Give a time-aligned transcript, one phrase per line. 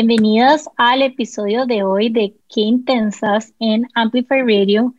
[0.00, 4.94] Bienvenidos al episodio de hoy de Qué Intensas en Amplify Radio.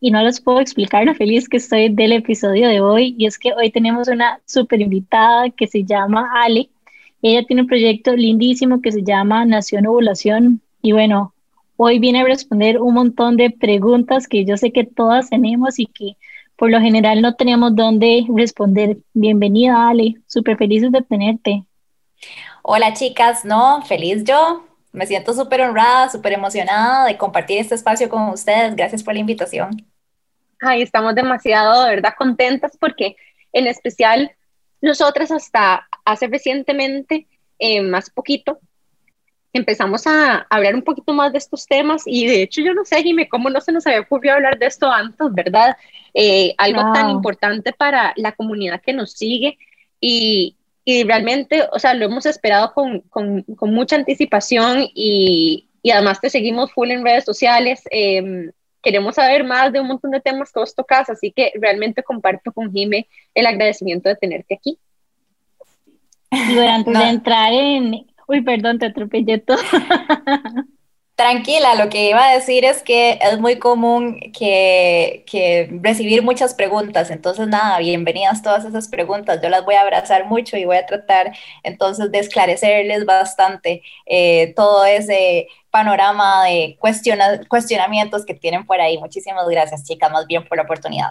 [0.00, 3.16] Y no les puedo explicar lo feliz que estoy del episodio de hoy.
[3.18, 6.70] Y es que hoy tenemos una súper invitada que se llama Ale.
[7.20, 10.60] Ella tiene un proyecto lindísimo que se llama Nación Ovulación.
[10.82, 11.34] Y bueno,
[11.76, 15.86] hoy viene a responder un montón de preguntas que yo sé que todas tenemos y
[15.86, 16.16] que
[16.54, 18.98] por lo general no tenemos dónde responder.
[19.14, 20.14] Bienvenida, Ale.
[20.28, 21.64] Súper felices de tenerte.
[22.70, 24.62] Hola chicas, no, feliz yo.
[24.92, 28.76] Me siento súper honrada, súper emocionada de compartir este espacio con ustedes.
[28.76, 29.70] Gracias por la invitación.
[30.60, 33.16] Ay, estamos demasiado, de verdad, contentas porque
[33.54, 34.32] en especial
[34.82, 37.26] nosotras hasta hace recientemente,
[37.58, 38.60] eh, más poquito,
[39.54, 43.02] empezamos a hablar un poquito más de estos temas y de hecho yo no sé,
[43.02, 45.74] Jimmy, cómo no se nos había ocurrido hablar de esto antes, ¿verdad?
[46.12, 49.56] Eh, algo tan importante para la comunidad que nos sigue
[50.02, 50.57] y,
[50.90, 56.18] y realmente, o sea, lo hemos esperado con, con, con mucha anticipación y, y, además
[56.18, 57.82] te seguimos full en redes sociales.
[57.90, 62.02] Eh, queremos saber más de un montón de temas que vos tocas, así que realmente
[62.02, 64.78] comparto con Jime el agradecimiento de tenerte aquí.
[66.30, 68.06] Y bueno, antes de entrar en...
[68.26, 69.58] Uy, perdón, te atropellé todo.
[71.18, 76.54] Tranquila, lo que iba a decir es que es muy común que, que, recibir muchas
[76.54, 80.76] preguntas, entonces nada, bienvenidas todas esas preguntas, yo las voy a abrazar mucho y voy
[80.76, 88.64] a tratar entonces de esclarecerles bastante eh, todo ese panorama de cuestiona, cuestionamientos que tienen
[88.64, 88.96] por ahí.
[88.96, 91.10] Muchísimas gracias chicas, más bien por la oportunidad.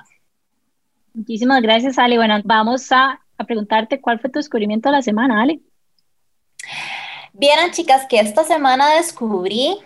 [1.13, 2.15] Muchísimas gracias Ale.
[2.15, 5.59] Bueno, vamos a, a preguntarte cuál fue tu descubrimiento de la semana, Ale.
[7.33, 9.81] Vieran chicas que esta semana descubrí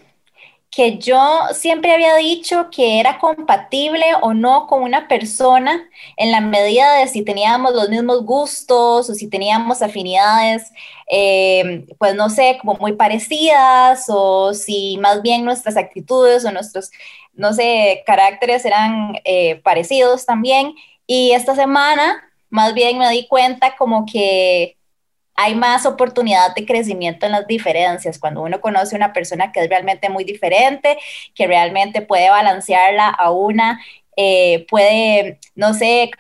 [0.71, 1.19] que yo
[1.53, 7.07] siempre había dicho que era compatible o no con una persona en la medida de
[7.09, 10.71] si teníamos los mismos gustos o si teníamos afinidades,
[11.09, 16.89] eh, pues no sé, como muy parecidas o si más bien nuestras actitudes o nuestros,
[17.33, 20.73] no sé, caracteres eran eh, parecidos también.
[21.05, 24.77] Y esta semana más bien me di cuenta como que
[25.41, 28.19] hay más oportunidad de crecimiento en las diferencias.
[28.19, 30.99] Cuando uno conoce a una persona que es realmente muy diferente,
[31.33, 33.81] que realmente puede balancearla a una,
[34.15, 36.11] eh, puede, no sé,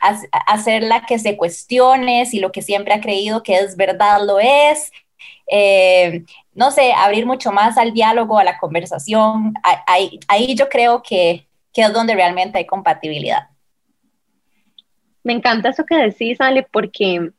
[0.47, 4.91] hacerla que se cuestione si lo que siempre ha creído que es verdad lo es.
[5.45, 6.23] Eh,
[6.55, 9.53] no sé, abrir mucho más al diálogo, a la conversación.
[9.85, 13.49] Ahí, ahí yo creo que, que es donde realmente hay compatibilidad.
[15.23, 17.29] Me encanta eso que decís, Ale, porque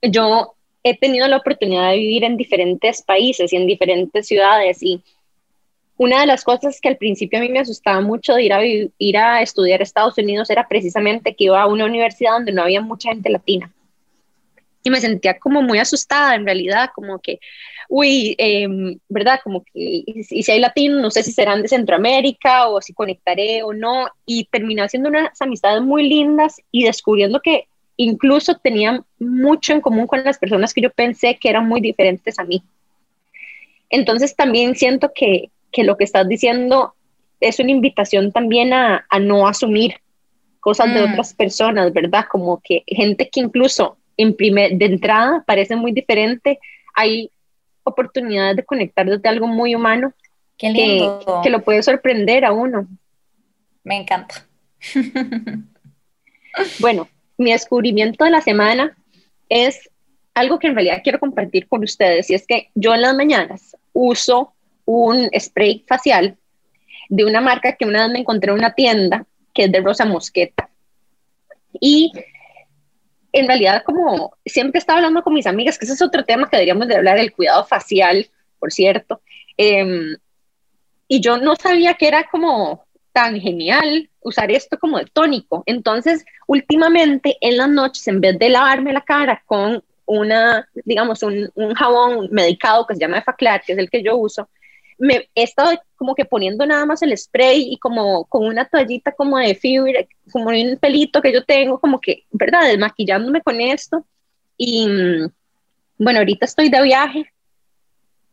[0.00, 0.54] yo
[0.90, 5.02] he tenido la oportunidad de vivir en diferentes países y en diferentes ciudades y
[5.98, 8.64] una de las cosas que al principio a mí me asustaba mucho de ir a,
[8.64, 12.62] ir a estudiar a Estados Unidos era precisamente que iba a una universidad donde no
[12.62, 13.72] había mucha gente latina.
[14.84, 17.40] Y me sentía como muy asustada en realidad, como que,
[17.88, 19.40] uy, em, ¿verdad?
[19.42, 23.64] Como que, y, si hay latinos, no sé si serán de Centroamérica o si conectaré
[23.64, 24.08] o no.
[24.24, 27.66] Y terminé haciendo unas amistades muy lindas y descubriendo que
[27.98, 32.38] incluso tenía mucho en común con las personas que yo pensé que eran muy diferentes
[32.38, 32.62] a mí.
[33.90, 36.94] Entonces también siento que, lo que estás diciendo
[37.40, 39.96] es una invitación también a, no asumir
[40.60, 41.12] cosas de mm.
[41.12, 42.24] otras personas, ¿verdad?
[42.30, 46.58] Como que gente que incluso en primer, de entrada parece muy diferente,
[46.94, 47.30] hay
[47.82, 50.12] oportunidades de conectar desde algo muy humano
[50.56, 51.20] Qué lindo.
[51.20, 52.88] Que, que lo puede sorprender a uno.
[53.84, 54.46] Me encanta.
[56.80, 58.96] bueno, mi descubrimiento de la semana
[59.48, 59.88] es
[60.34, 63.76] algo que en realidad quiero compartir con ustedes y es que yo en las mañanas
[63.92, 64.52] uso
[64.84, 66.36] un spray facial
[67.08, 70.04] de una marca que una vez me encontré en una tienda que es de Rosa
[70.04, 70.68] Mosqueta.
[71.80, 72.12] Y
[73.32, 76.56] en realidad como siempre estaba hablando con mis amigas, que ese es otro tema que
[76.56, 78.28] deberíamos de hablar, el cuidado facial,
[78.58, 79.20] por cierto.
[79.56, 80.16] Em,
[81.08, 82.86] y yo no sabía que era como
[83.18, 85.64] tan genial usar esto como de tónico.
[85.66, 91.50] Entonces, últimamente en las noches, en vez de lavarme la cara con una, digamos, un,
[91.74, 94.48] jabón medicado que se llama Efaclar, que es el que yo uso,
[94.98, 99.10] me he estado como que poniendo nada más el spray y como con una toallita
[99.10, 102.68] como de fibra, como un pelito que yo tengo, como que, ¿verdad?
[102.68, 104.06] Desmaquillándome con esto.
[104.56, 105.28] Y mm,
[105.98, 107.32] bueno, ahorita estoy de viaje,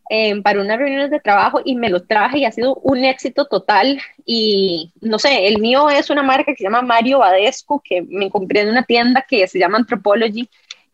[0.08, 3.46] eh, para unas reuniones de trabajo y me lo traje y ha sido un éxito
[3.46, 4.00] total.
[4.24, 8.30] Y no sé, el mío es una marca que se llama Mario Badescu, que me
[8.30, 10.48] compré en una tienda que se llama Anthropology,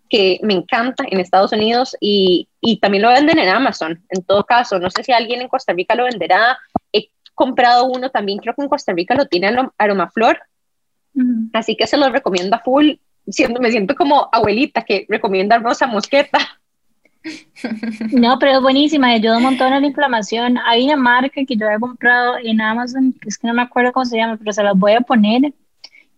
[0.08, 4.02] que me encanta en Estados Unidos y, y también lo venden en Amazon.
[4.10, 6.58] En todo caso, no sé si alguien en Costa Rica lo venderá.
[6.92, 10.38] He comprado uno también, creo que en Costa Rica lo tiene Aromaflor.
[11.52, 12.92] Así que se lo recomiendo a full.
[13.26, 16.38] Siento, me siento como abuelita que recomienda Rosa Mosqueta.
[18.12, 20.58] No, pero es buenísima, ayuda un montón a la inflamación.
[20.66, 24.04] Hay una marca que yo he comprado en Amazon, es que no me acuerdo cómo
[24.04, 25.54] se llama, pero se las voy a poner.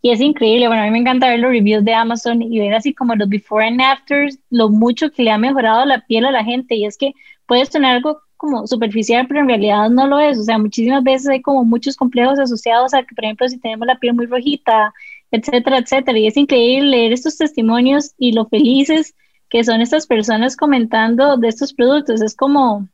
[0.02, 2.74] Y es increíble, bueno, a mí me encanta ver los reviews de Amazon y ver
[2.74, 6.30] así como los before and afters, lo mucho que le ha mejorado la piel a
[6.30, 6.74] la gente.
[6.74, 7.12] Y es que
[7.46, 10.38] puedes tener algo como superficial, pero en realidad no lo es.
[10.38, 13.86] O sea, muchísimas veces hay como muchos complejos asociados a que, por ejemplo, si tenemos
[13.86, 14.92] la piel muy rojita,
[15.30, 16.18] etcétera, etcétera.
[16.18, 19.14] Y es increíble leer estos testimonios y lo felices
[19.48, 22.22] que son estas personas comentando de estos productos.
[22.22, 22.88] Es como,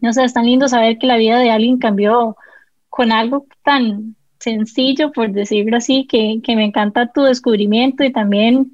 [0.00, 2.36] no sé, es tan lindo saber que la vida de alguien cambió
[2.88, 8.72] con algo tan sencillo, por decirlo así, que, que me encanta tu descubrimiento y también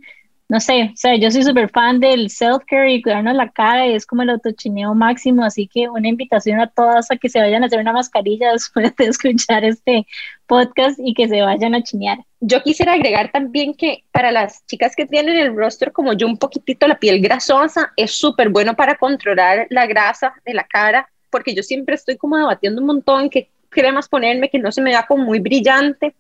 [0.48, 3.94] no sé, o sea, yo soy súper fan del self-care y cuidarnos la cara y
[3.94, 7.62] es como el autochineo máximo, así que una invitación a todas a que se vayan
[7.62, 10.06] a hacer una mascarilla después de escuchar este
[10.46, 12.18] podcast y que se vayan a chinear.
[12.40, 16.36] Yo quisiera agregar también que para las chicas que tienen el rostro como yo un
[16.36, 21.54] poquitito la piel grasosa, es súper bueno para controlar la grasa de la cara, porque
[21.54, 25.06] yo siempre estoy como debatiendo un montón qué cremas ponerme, que no se me vea
[25.06, 26.14] como muy brillante.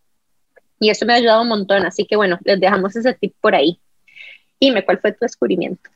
[0.80, 3.54] Y eso me ha ayudado un montón, así que bueno, les dejamos ese tip por
[3.54, 3.78] ahí.
[4.64, 5.90] Dime, ¿cuál fue tu descubrimiento?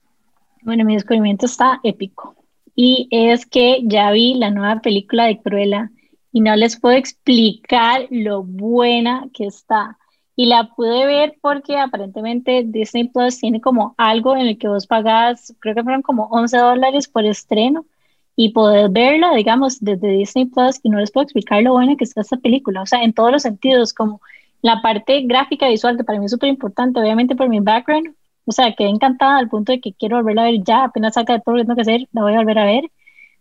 [0.60, 2.34] Bueno, mi descubrimiento está épico.
[2.74, 5.90] Y es que ya vi la nueva película de Cruella
[6.32, 9.96] y no les puedo explicar lo buena que está.
[10.36, 14.86] Y la pude ver porque aparentemente Disney Plus tiene como algo en el que vos
[14.86, 17.86] pagás, creo que fueron como 11 dólares por estreno
[18.36, 22.04] y poder verla, digamos, desde Disney Plus, y no les puedo explicar lo buena que
[22.04, 24.20] está esta película, o sea, en todos los sentidos, como
[24.60, 28.14] la parte gráfica visual, que para mí es súper importante, obviamente por mi background,
[28.48, 31.34] o sea, quedé encantada al punto de que quiero volverla a ver ya, apenas saca
[31.34, 32.90] de todo lo que tengo que hacer, la voy a volver a ver.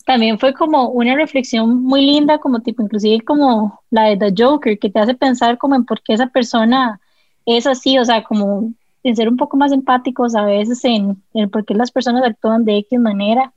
[0.05, 4.79] También fue como una reflexión muy linda, como tipo, inclusive como la de The Joker,
[4.79, 6.99] que te hace pensar como en por qué esa persona
[7.45, 8.73] es así, o sea, como
[9.03, 12.65] en ser un poco más empáticos a veces en, en por qué las personas actúan
[12.65, 13.53] de X manera.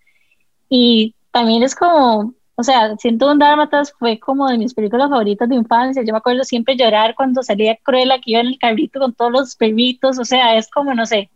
[0.68, 5.48] Y también es como, o sea, Siento un Dálmatas fue como de mis películas favoritas
[5.48, 6.02] de infancia.
[6.04, 9.32] Yo me acuerdo siempre llorar cuando salía Cruella, que iba en el carrito con todos
[9.32, 10.18] los perritos.
[10.18, 11.30] O sea, es como, no sé,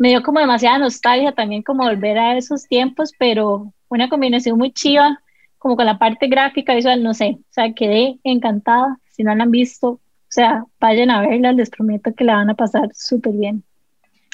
[0.00, 4.72] me dio como demasiada nostalgia también como volver a esos tiempos, pero una combinación muy
[4.72, 5.20] chiva,
[5.58, 9.42] como con la parte gráfica, visual, no sé, o sea, quedé encantada, si no la
[9.42, 10.00] han visto, o
[10.30, 13.62] sea, vayan a verla, les prometo que la van a pasar súper bien.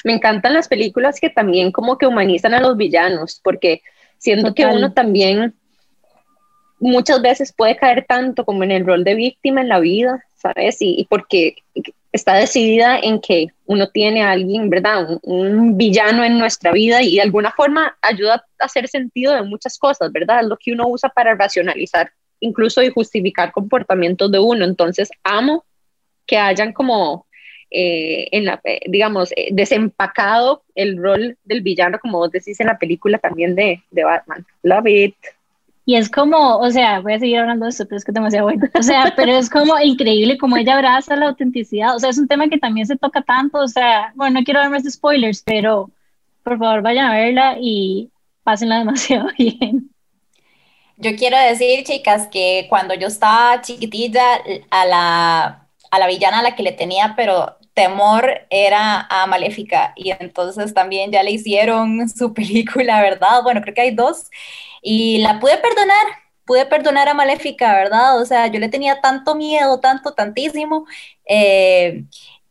[0.05, 3.81] Me encantan las películas que también como que humanizan a los villanos, porque
[4.19, 5.53] siento que uno también
[6.79, 10.81] muchas veces puede caer tanto como en el rol de víctima en la vida, ¿sabes?
[10.81, 11.57] Y, y porque
[12.17, 15.19] está decidida en que uno tiene a alguien, ¿verdad?
[15.23, 19.77] Un, villano en nuestra vida y de alguna forma ayuda a hacer sentido de muchas
[19.77, 20.43] cosas, ¿verdad?
[20.43, 24.65] Lo que uno usa para racionalizar incluso y justificar comportamientos de uno.
[24.65, 25.65] Entonces, amo
[26.25, 27.25] que hayan como,
[27.71, 32.67] eh, en la, eh, digamos, eh, desempacado el rol del villano, como vos decís en
[32.67, 34.45] la película también de, de Batman.
[34.63, 35.15] Love it.
[35.87, 38.15] Y es como, o sea, voy a seguir hablando de esto, pero es que es
[38.15, 38.67] demasiado bueno.
[38.77, 41.95] O sea, pero es como increíble como ella abraza la autenticidad.
[41.95, 43.59] O sea, es un tema que también se toca tanto.
[43.59, 45.89] O sea, bueno, no quiero dar más spoilers, pero
[46.43, 48.11] por favor vayan a verla y
[48.43, 49.89] pásenla demasiado bien.
[50.97, 56.43] Yo quiero decir, chicas, que cuando yo estaba chiquitilla, a la, a la villana a
[56.43, 62.09] la que le tenía, pero temor era a Maléfica y entonces también ya le hicieron
[62.09, 63.41] su película, ¿verdad?
[63.41, 64.25] Bueno, creo que hay dos
[64.89, 66.07] y la pude perdonar,
[66.45, 68.21] pude perdonar a Maléfica, ¿verdad?
[68.21, 70.85] O sea, yo le tenía tanto miedo, tanto, tantísimo,
[71.27, 72.05] eh,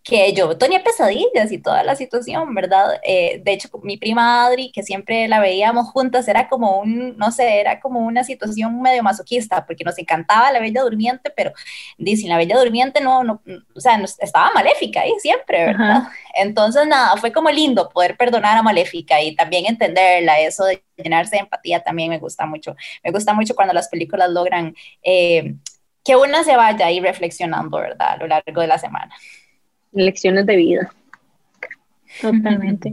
[0.06, 3.00] que yo tenía pesadillas y toda la situación, ¿verdad?
[3.02, 7.32] Eh, de hecho, mi prima Adri, que siempre la veíamos juntas, era como un, no
[7.32, 11.52] sé, era como una situación medio masoquista, porque nos encantaba la Bella Durmiente, pero
[11.98, 13.42] sin la Bella Durmiente no, no
[13.74, 16.04] o sea, estaba maléfica ahí siempre, ¿verdad?
[16.34, 21.34] Entonces, nada, fue como lindo poder perdonar a Maléfica y también entenderla, eso de llenarse
[21.34, 22.76] de empatía también me gusta mucho.
[23.02, 25.56] Me gusta mucho cuando las películas logran eh,
[26.04, 28.10] que una se vaya ahí reflexionando, ¿verdad?
[28.10, 29.12] A lo largo de la semana
[29.96, 30.92] lecciones de vida.
[32.20, 32.92] Totalmente.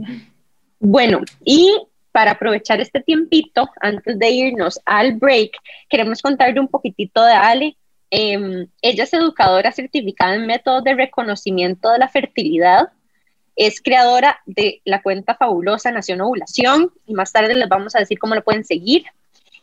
[0.80, 1.70] Bueno, y
[2.12, 5.56] para aprovechar este tiempito, antes de irnos al break,
[5.88, 7.76] queremos contarle un poquitito de Ale.
[8.10, 12.90] Em, ella es educadora certificada en métodos de reconocimiento de la fertilidad.
[13.56, 18.18] Es creadora de la cuenta fabulosa Nación Ovulación y más tarde les vamos a decir
[18.18, 19.04] cómo lo pueden seguir.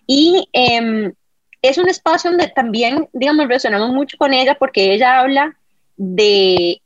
[0.08, 1.14] Y em,
[1.62, 5.56] es un espacio donde también, digamos, resonamos mucho con ella porque ella habla
[5.96, 6.82] de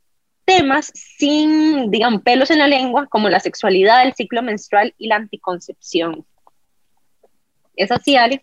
[0.45, 5.15] temas sin, digamos, pelos en la lengua, como la sexualidad, el ciclo menstrual y la
[5.15, 6.25] anticoncepción.
[7.75, 8.41] ¿Es así, Ali?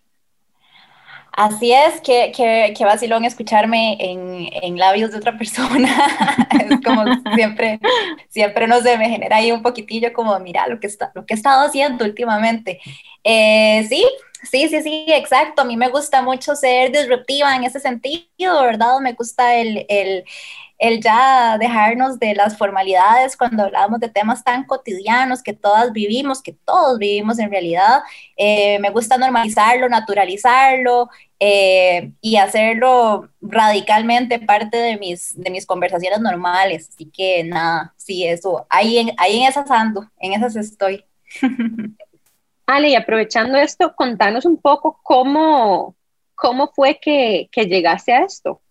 [1.35, 5.89] Así es, que, que, que vacilón escucharme en, en, labios de otra persona.
[6.71, 7.05] es como
[7.35, 7.81] siempre,
[8.29, 11.33] siempre no sé, me genera ahí un poquitillo como, mira lo que, está, lo que
[11.33, 12.81] he estado haciendo últimamente.
[13.25, 14.05] Eh, sí,
[14.43, 15.63] sí, sí, sí, exacto.
[15.63, 18.99] A mí me gusta mucho ser disruptiva en ese sentido, ¿verdad?
[19.01, 19.87] Me gusta el
[20.83, 26.43] el ya dejarnos de las formalidades cuando hablamos de temas tan cotidianos que todas vivimos,
[26.43, 28.01] que todos vivimos en realidad.
[28.37, 31.09] Eh, me gusta normalizarlo, naturalizarlo
[31.39, 36.89] eh, y hacerlo radicalmente parte de mis, de mis conversaciones normales.
[36.89, 41.05] Así que nada, sí, eso, ahí en, ahí en esas ando, en esas estoy.
[42.67, 45.95] Ale, y aprovechando esto, contanos un poco cómo,
[46.35, 48.62] cómo fue que, que llegaste a esto.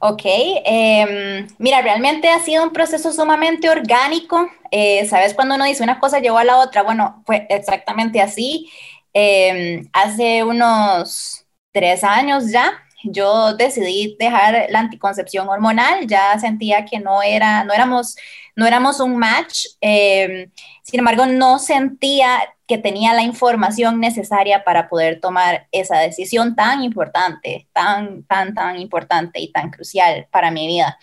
[0.00, 4.48] Ok, em, mira, realmente ha sido un proceso sumamente orgánico.
[4.70, 8.70] Eh, Sabes, cuando uno dice una cosa llegó a la otra, bueno, fue exactamente así.
[9.12, 17.00] Em, hace unos tres años ya, yo decidí dejar la anticoncepción hormonal, ya sentía que
[17.00, 18.14] no, era, no, éramos,
[18.54, 20.50] no éramos un match, em,
[20.82, 22.38] sin embargo, no sentía
[22.68, 28.78] que tenía la información necesaria para poder tomar esa decisión tan importante, tan, tan, tan
[28.78, 30.98] importante y tan crucial para mi vida.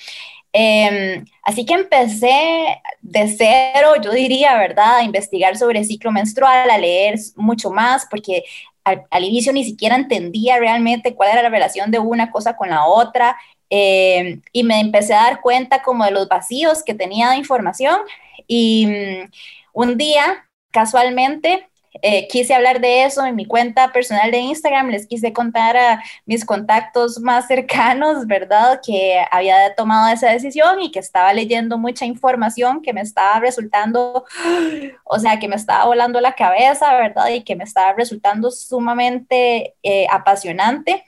[0.54, 6.78] Em, así que empecé de cero, yo diría, ¿verdad?, a investigar sobre ciclo menstrual, a
[6.78, 8.44] leer mucho más, porque
[8.84, 12.86] al, inicio ni siquiera entendía realmente cuál era la relación de una cosa con la
[12.86, 13.36] otra.
[13.70, 18.00] Em, y me empecé a dar cuenta como de los vacíos que tenía de información.
[18.48, 19.32] Y mm,
[19.74, 21.70] un día casualmente
[22.02, 26.04] eh, quise hablar de eso en mi cuenta personal de Instagram, les quise contar a
[26.26, 28.82] mis contactos más cercanos, ¿verdad?
[28.86, 34.26] Que había tomado esa decisión y que estaba leyendo mucha información que me estaba resultando,
[35.06, 37.30] o sea, que me estaba volando la cabeza, ¿verdad?
[37.30, 41.04] Y que me estaba resultando sumamente eh, apasionante.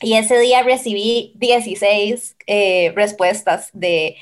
[0.00, 4.16] Y ese día recibí 16 eh, respuestas de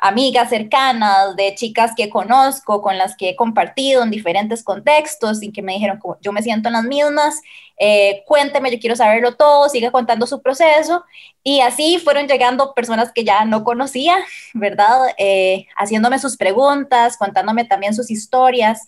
[0.00, 5.52] amigas cercanas, de chicas que conozco, con las que he compartido en diferentes contextos y
[5.52, 7.40] que me dijeron, yo me siento en las mismas,
[7.78, 11.04] eh, cuénteme, yo quiero saberlo todo, siga contando su proceso.
[11.42, 14.16] Y así fueron llegando personas que ya no conocía,
[14.54, 14.98] ¿verdad?
[15.18, 18.84] Eh, haciéndome sus preguntas, contándome también sus historias.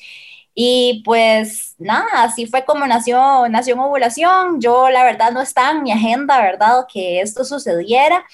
[0.54, 4.60] Y pues nada, así fue como nació, nació Ovulación.
[4.60, 6.86] Yo la verdad no estaba en mi agenda, ¿verdad?
[6.92, 8.24] Que esto sucediera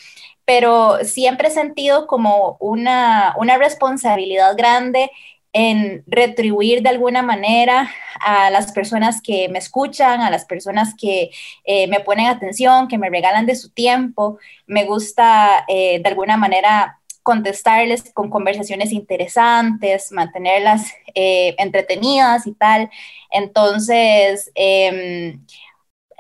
[0.49, 5.11] pero siempre he sentido como una, una responsabilidad grande
[5.53, 11.29] en retribuir de alguna manera a las personas que me escuchan, a las personas que
[11.65, 14.39] eh, me ponen atención, que me regalan de su tiempo.
[14.67, 22.89] Me gusta eh, de alguna manera contestarles con conversaciones interesantes, mantenerlas eh, entretenidas y tal.
[23.31, 25.45] Entonces, em,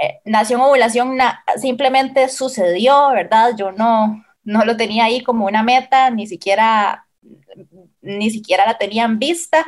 [0.01, 1.19] eh, nación ovulación
[1.57, 3.53] simplemente sucedió, ¿verdad?
[3.57, 7.07] Yo no, no lo tenía ahí como una meta, ni siquiera,
[8.01, 9.65] ni siquiera la tenía en vista.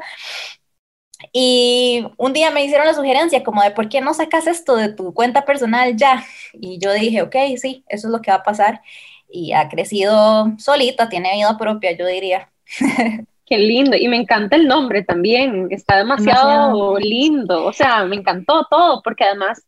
[1.32, 4.92] Y un día me hicieron la sugerencia como de, ¿por qué no sacas esto de
[4.92, 6.24] tu cuenta personal ya?
[6.54, 8.80] Y yo dije, ok, sí, eso es lo que va a pasar.
[9.28, 12.50] Y ha crecido solita, tiene vida propia, yo diría.
[13.46, 13.96] Qué lindo.
[13.96, 15.68] Y me encanta el nombre también.
[15.70, 17.64] Está demasiado, lindo.
[17.66, 19.64] O sea, me encantó todo porque además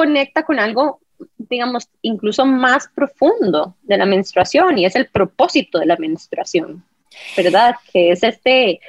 [0.00, 0.98] conecta con algo,
[1.36, 6.82] digamos, incluso más profundo de la menstruación y es el propósito de la menstruación,
[7.36, 7.74] ¿verdad?
[7.92, 8.80] Que es este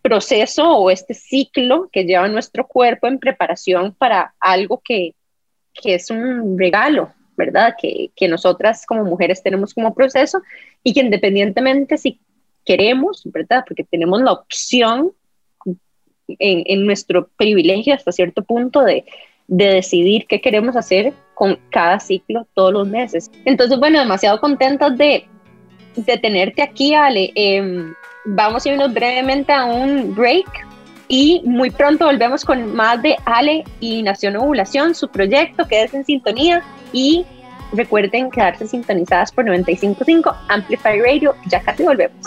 [0.00, 5.12] proceso o este ciclo que lleva nuestro cuerpo en preparación para algo que,
[5.74, 7.74] que es un regalo, ¿verdad?
[7.78, 10.40] Que, que, nosotras como mujeres tenemos como proceso
[10.82, 12.18] y que independientemente si
[12.64, 13.62] queremos, ¿verdad?
[13.68, 15.12] Porque tenemos la opción
[16.28, 19.04] en, en nuestro privilegio hasta cierto punto de,
[19.48, 23.30] de decidir qué queremos hacer con cada ciclo todos los meses.
[23.44, 25.26] Entonces, bueno, demasiado contentas de,
[25.94, 27.32] de tenerte aquí, Ale.
[27.34, 30.66] Em, vamos a irnos brevemente a un break
[31.08, 35.94] y muy pronto volvemos con más de Ale y Nación Ovulación, su proyecto, que es
[35.94, 36.62] en sintonía
[36.92, 37.24] y
[37.72, 42.24] recuerden quedarse sintonizadas por 95.5 Amplify Radio, ya casi volvemos.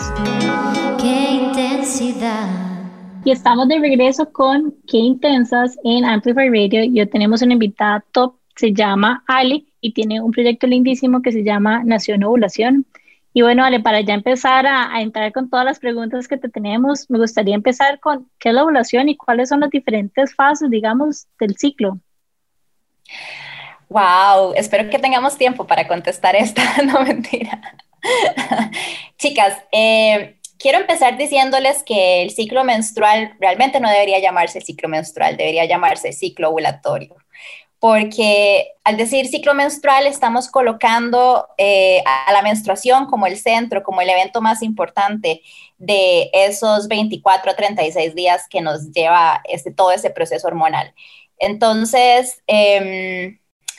[0.98, 2.69] Qué intensidad
[3.24, 6.84] y estamos de regreso con Qué Intensas en Amplify Radio.
[6.84, 11.42] Yo tenemos una invitada top, se llama Ali y tiene un proyecto lindísimo que se
[11.42, 12.86] llama Nación Ovulación.
[13.32, 16.48] Y bueno, Ale, para ya empezar a, a, entrar con todas las preguntas que te
[16.48, 20.68] tenemos, me gustaría empezar con qué es la ovulación y cuáles son las diferentes fases,
[20.70, 22.00] digamos, del ciclo.
[23.88, 27.60] Wow, espero que tengamos tiempo para contestar esta, no mentira.
[29.18, 35.36] Chicas, eh, quiero empezar diciéndoles que el ciclo menstrual realmente no debería llamarse ciclo menstrual,
[35.36, 37.16] debería llamarse ciclo ovulatorio,
[37.80, 44.02] porque al decir ciclo menstrual estamos colocando eh, a la menstruación como el centro, como
[44.02, 45.40] el evento más importante
[45.78, 50.94] de esos 24 a 36 días que nos lleva este, todo ese proceso hormonal.
[51.38, 53.38] Entonces, em,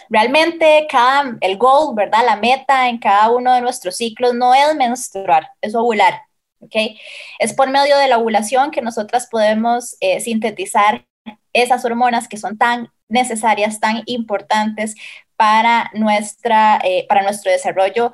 [0.09, 2.25] realmente cada, el goal, ¿verdad?
[2.25, 6.30] La meta en cada uno de nuestros ciclos no es menstruar, es ovular.
[6.61, 6.97] ¿Ok?
[7.39, 11.05] Es por medio de la ovulación que nosotras podemos eh, sintetizar
[11.53, 14.95] esas hormonas que son tan necesarias, tan importantes
[15.35, 18.13] para, nuestra, eh, para nuestro desarrollo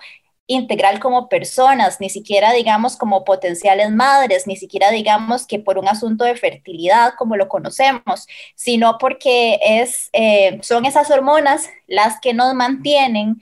[0.50, 5.90] integral como personas, ni siquiera digamos como potenciales madres, ni siquiera digamos que por un
[5.90, 12.34] asunto de fertilidad como lo conocemos, sino porque es, eh, son esas hormonas las que
[12.34, 13.42] nos mantienen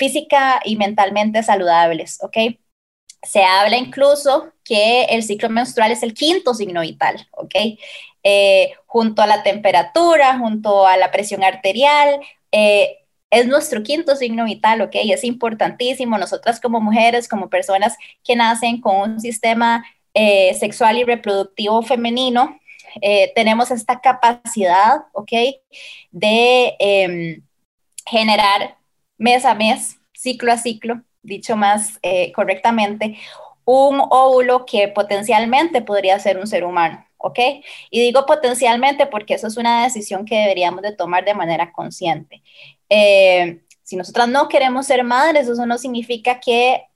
[0.00, 2.58] física y mentalmente saludables, ¿ok?
[3.22, 7.54] Se habla incluso que el ciclo menstrual es el quinto signo vital, ¿ok?
[8.22, 12.20] Eh, junto a la temperatura, junto a la presión arterial,
[12.52, 12.98] eh,
[13.30, 14.94] es nuestro quinto signo vital, ¿ok?
[14.94, 16.18] Es importantísimo.
[16.18, 19.84] Nosotras como mujeres, como personas que nacen con un sistema
[20.14, 22.58] eh, sexual y reproductivo femenino,
[23.34, 25.30] tenemos esta capacidad, ¿ok?
[26.10, 27.42] De em,
[28.06, 28.78] generar
[29.18, 31.98] mes a mes, ciclo a ciclo, dicho más
[32.34, 33.18] correctamente,
[33.64, 37.04] un óvulo que potencialmente podría ser un ser humano.
[37.18, 37.38] ¿ok?
[37.90, 42.42] Y digo potencialmente porque eso es una decisión que deberíamos de tomar de manera consciente.
[42.88, 46.86] Eh, si nosotras no queremos ser madres, eso no significa que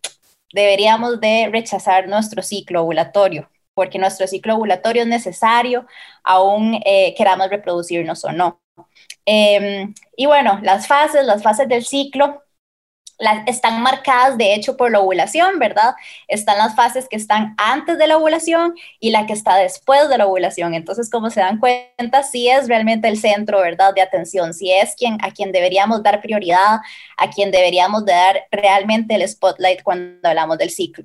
[0.52, 5.86] deberíamos de rechazar nuestro ciclo ovulatorio, porque nuestro ciclo ovulatorio es necesario,
[6.22, 8.60] aún eh, queramos reproducirnos o no.
[9.24, 12.42] Em, y bueno, las fases, las fases del ciclo
[13.46, 15.94] están marcadas de hecho por la ovulación, ¿verdad?
[16.28, 20.18] Están las fases que están antes de la ovulación y la que está después de
[20.18, 20.74] la ovulación.
[20.74, 23.94] Entonces, como se dan cuenta, sí es realmente el centro, ¿verdad?
[23.94, 26.80] De atención, sí es quien, a quien deberíamos dar prioridad,
[27.16, 31.04] a quien deberíamos dar realmente el spotlight cuando hablamos del ciclo.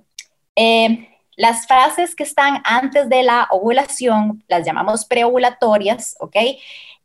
[0.56, 6.36] Eh, las fases que están antes de la ovulación, las llamamos preovulatorias, ¿ok?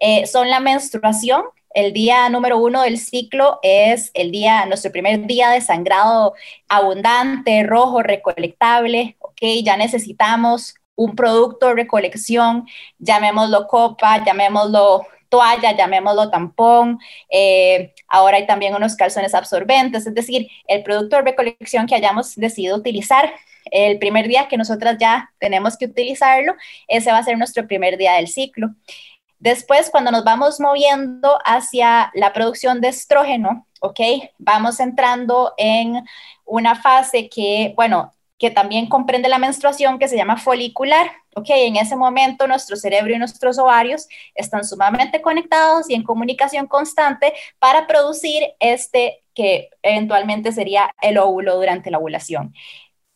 [0.00, 1.44] Eh, son la menstruación,
[1.74, 6.34] el día número uno del ciclo es el día, nuestro primer día de sangrado
[6.68, 12.66] abundante, rojo, recolectable, ok, ya necesitamos un producto de recolección,
[12.98, 16.98] llamémoslo copa, llamémoslo toalla, llamémoslo tampón,
[17.30, 22.34] eh, ahora hay también unos calzones absorbentes, es decir, el producto de recolección que hayamos
[22.36, 23.32] decidido utilizar
[23.70, 26.54] el primer día que nosotras ya tenemos que utilizarlo,
[26.88, 28.74] ese va a ser nuestro primer día del ciclo.
[29.42, 33.98] Después, cuando nos vamos moviendo hacia la producción de estrógeno, ¿ok?
[34.38, 36.04] Vamos entrando en
[36.44, 41.10] una fase que, bueno, que también comprende la menstruación, que se llama folicular.
[41.34, 41.46] ¿ok?
[41.50, 47.32] En ese momento nuestro cerebro y nuestros ovarios están sumamente conectados y en comunicación constante
[47.58, 52.54] para producir este que eventualmente sería el óvulo durante la ovulación.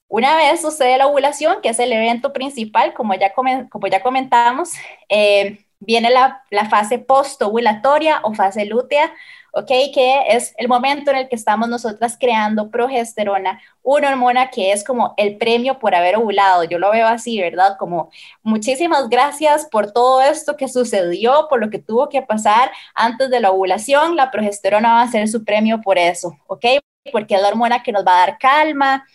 [0.08, 4.72] Una vez sucede la ovulación, que es el evento principal, como ya, como ya comentamos,
[5.08, 9.12] eh, viene la, la fase postovulatoria o fase lútea,
[9.52, 9.68] ¿ok?
[9.94, 14.84] Que es el momento en el que estamos nosotras creando progesterona, una hormona que es
[14.84, 16.64] como el premio por haber ovulado.
[16.64, 17.76] Yo lo veo así, ¿verdad?
[17.78, 18.10] Como
[18.42, 23.40] muchísimas gracias por todo esto que sucedió, por lo que tuvo que pasar antes de
[23.40, 24.16] la ovulación.
[24.16, 26.66] La progesterona va a ser su premio por eso, ¿ok?
[27.12, 29.06] Porque es la hormona que nos va a dar calma,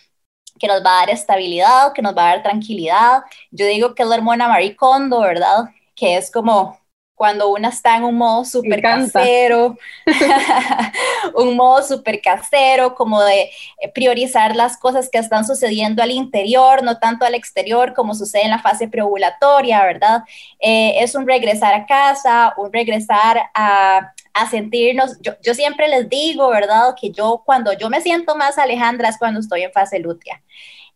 [0.60, 3.24] que nos va a dar estabilidad, que nos va a dar tranquilidad.
[3.52, 5.66] Yo digo que es la hormona maricondo, ¿verdad?
[6.02, 6.80] Que es como
[7.14, 9.78] cuando una está en un modo súper casero,
[11.36, 16.82] un modo súper casero, como de eh, priorizar las cosas que están sucediendo al interior,
[16.82, 20.24] no tanto al exterior, como sucede en la fase preovulatoria, ¿verdad?
[20.60, 26.10] Eh, es un regresar a casa, un regresar a, a sentirnos, yo, yo, siempre les
[26.10, 26.96] digo, ¿verdad?
[27.00, 30.42] Que yo cuando yo me siento más Alejandra es cuando estoy en fase lútea.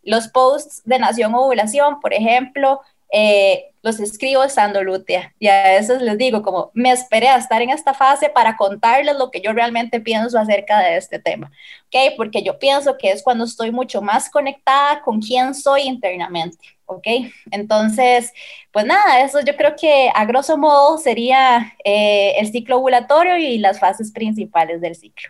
[0.01, 5.35] Los posts de Nación Ovulación, por ejemplo, eh, los escribo estando lútea.
[5.37, 9.15] Y a veces les digo, como me esperé a estar en esta fase para contarles
[9.15, 11.51] lo que yo realmente pienso acerca de este tema,
[11.85, 12.15] ¿ok?
[12.17, 17.07] Porque yo pienso que es cuando estoy mucho más conectada con quién soy internamente, ¿ok?
[17.51, 18.33] Entonces,
[18.71, 23.59] pues nada, eso yo creo que a grosso modo sería eh, el ciclo ovulatorio y
[23.59, 25.29] las fases principales del ciclo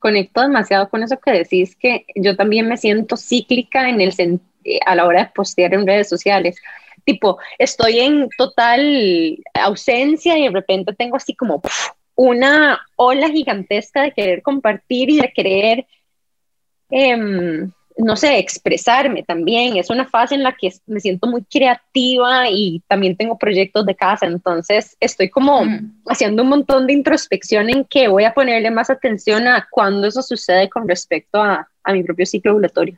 [0.00, 4.48] conecto demasiado con eso que decís, que yo también me siento cíclica en el sentido
[4.84, 6.60] a la hora de postear en redes sociales.
[7.04, 11.62] Tipo, estoy en total ausencia y de repente tengo así como
[12.14, 15.86] una ola gigantesca de querer compartir y de querer
[16.90, 19.76] em, no sé, expresarme también.
[19.76, 23.96] Es una fase en la que me siento muy creativa y también tengo proyectos de
[23.96, 26.02] casa, entonces estoy como mm.
[26.06, 30.22] haciendo un montón de introspección en que voy a ponerle más atención a cuando eso
[30.22, 32.96] sucede con respecto a, a mi propio ciclo ovulatorio.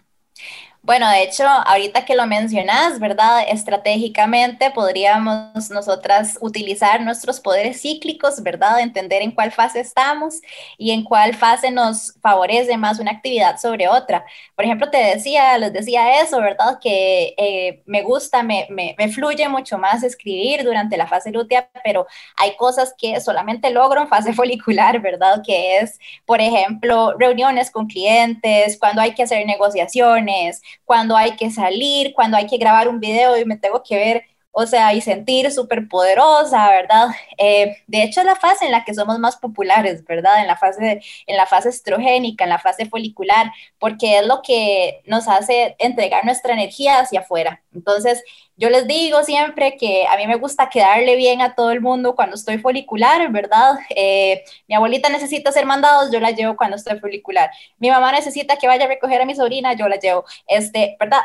[0.83, 3.45] Bueno, de hecho, ahorita que lo mencionas, ¿verdad?
[3.47, 8.81] Estratégicamente podríamos nosotras utilizar nuestros poderes cíclicos, ¿verdad?
[8.81, 10.41] Entender en cuál fase estamos
[10.79, 14.25] y en cuál fase nos favorece más una actividad sobre otra.
[14.57, 16.79] Por ejemplo, te decía, les decía eso, ¿verdad?
[16.81, 21.69] Que eh, me gusta, me, me, me, fluye mucho más escribir durante la fase lútea,
[21.85, 22.07] pero
[22.39, 25.43] hay cosas que solamente logro en fase folicular, ¿verdad?
[25.47, 31.51] Que es, por ejemplo, reuniones con clientes, cuando hay que hacer negociaciones cuando hay que
[31.51, 35.01] salir, cuando hay que grabar un video y me tengo que ver o sea, y
[35.01, 37.09] sentir súper poderosa, ¿verdad?
[37.39, 40.41] Eh, de hecho, es la fase en la que somos más populares, ¿verdad?
[40.41, 45.03] En la, fase, en la fase estrogénica, en la fase folicular, porque es lo que
[45.07, 47.63] nos hace entregar nuestra energía hacia afuera.
[47.73, 48.23] Entonces,
[48.61, 52.15] yo les digo siempre que a mí me gusta quedarle bien a todo el mundo
[52.15, 53.79] cuando estoy folicular, ¿verdad?
[53.97, 57.51] Eh, mi abuelita necesita ser mandados, yo la llevo cuando estoy folicular.
[57.79, 60.27] Mi mamá necesita que vaya a recoger a mi sobrina, yo la llevo.
[60.47, 61.23] Este, ¿verdad?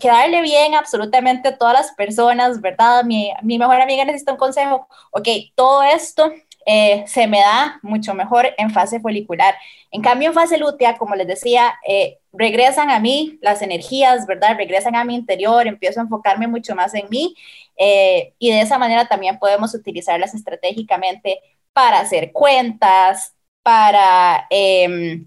[0.00, 3.04] quedarle bien absolutamente a todas las personas, ¿verdad?
[3.04, 4.86] Mi, mi mejor amiga necesita un consejo.
[5.10, 6.32] Ok, todo esto
[6.70, 9.54] eh, se me da mucho mejor en fase folicular.
[9.90, 14.54] En cambio, en fase lútea, como les decía, eh, regresan a mí las energías, ¿verdad?
[14.58, 17.34] Regresan a mi interior, empiezo a enfocarme mucho más en mí
[17.78, 21.40] eh, y de esa manera también podemos utilizarlas estratégicamente
[21.72, 25.26] para hacer cuentas, para em,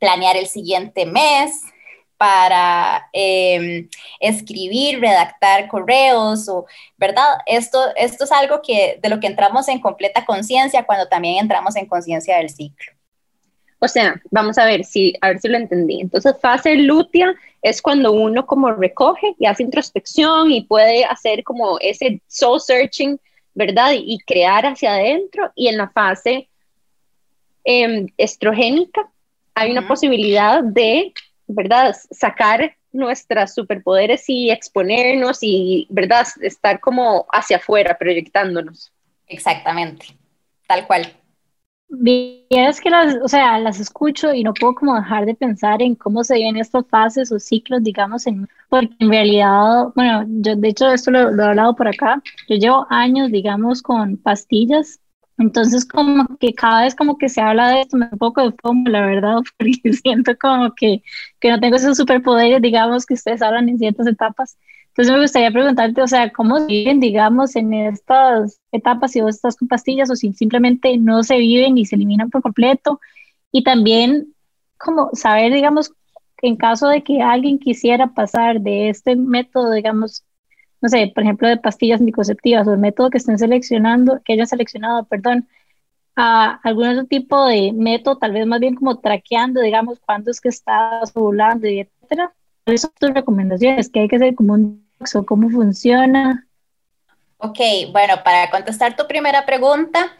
[0.00, 1.62] planear el siguiente mes,
[2.22, 3.88] para em,
[4.20, 7.24] escribir, redactar correos, o, ¿verdad?
[7.46, 11.74] Esto, esto es algo que, de lo que entramos en completa conciencia cuando también entramos
[11.74, 12.92] en conciencia del ciclo.
[13.80, 16.00] O sea, vamos a ver si, a ver si lo entendí.
[16.00, 21.80] Entonces, fase lútea es cuando uno como recoge y hace introspección y puede hacer como
[21.80, 23.18] ese soul searching,
[23.52, 23.94] ¿verdad?
[23.96, 25.50] Y, crear hacia adentro.
[25.56, 26.48] Y en la fase
[27.64, 29.10] em, estrogénica
[29.56, 31.12] hay una posibilidad de
[31.54, 31.94] ¿verdad?
[32.10, 36.26] Sacar nuestros superpoderes y exponernos y, ¿verdad?
[36.40, 38.92] Estar como hacia afuera, proyectándonos.
[39.26, 40.06] Exactamente,
[40.66, 41.12] tal cual.
[41.94, 45.82] Bien, es que las, o sea, las escucho y no puedo como dejar de pensar
[45.82, 50.56] en cómo se viven estas fases o ciclos, digamos, en, porque en realidad, bueno, yo
[50.56, 55.00] de hecho esto lo, lo he hablado por acá, yo llevo años, digamos, con pastillas
[55.38, 58.54] entonces, como que cada vez como que se habla de esto, me un poco de
[58.60, 61.02] fomo, la verdad, porque siento como que,
[61.40, 64.56] que no tengo esos superpoderes, digamos, que ustedes hablan en ciertas etapas.
[64.88, 69.56] Entonces, me gustaría preguntarte, o sea, ¿cómo viven, digamos, en estas etapas, si vos estás
[69.56, 73.00] con pastillas o si simplemente no se viven y se eliminan por completo?
[73.50, 74.34] Y también,
[74.76, 75.92] como saber, digamos,
[76.42, 80.24] en caso de que alguien quisiera pasar de este método, digamos,
[80.82, 84.48] no sé, por ejemplo, de pastillas anticonceptivas o el método que estén seleccionando, que hayan
[84.48, 85.48] seleccionado, perdón,
[86.16, 90.40] a algún otro tipo de método, tal vez más bien como traqueando, digamos, cuándo es
[90.40, 92.34] que estás ovulando y etcétera.
[92.64, 93.88] ¿Cuáles son tus recomendaciones?
[93.88, 94.84] ¿Qué hay que hacer como un
[95.26, 96.46] cómo funciona?
[97.38, 97.58] Ok,
[97.92, 100.12] bueno, para contestar tu primera pregunta,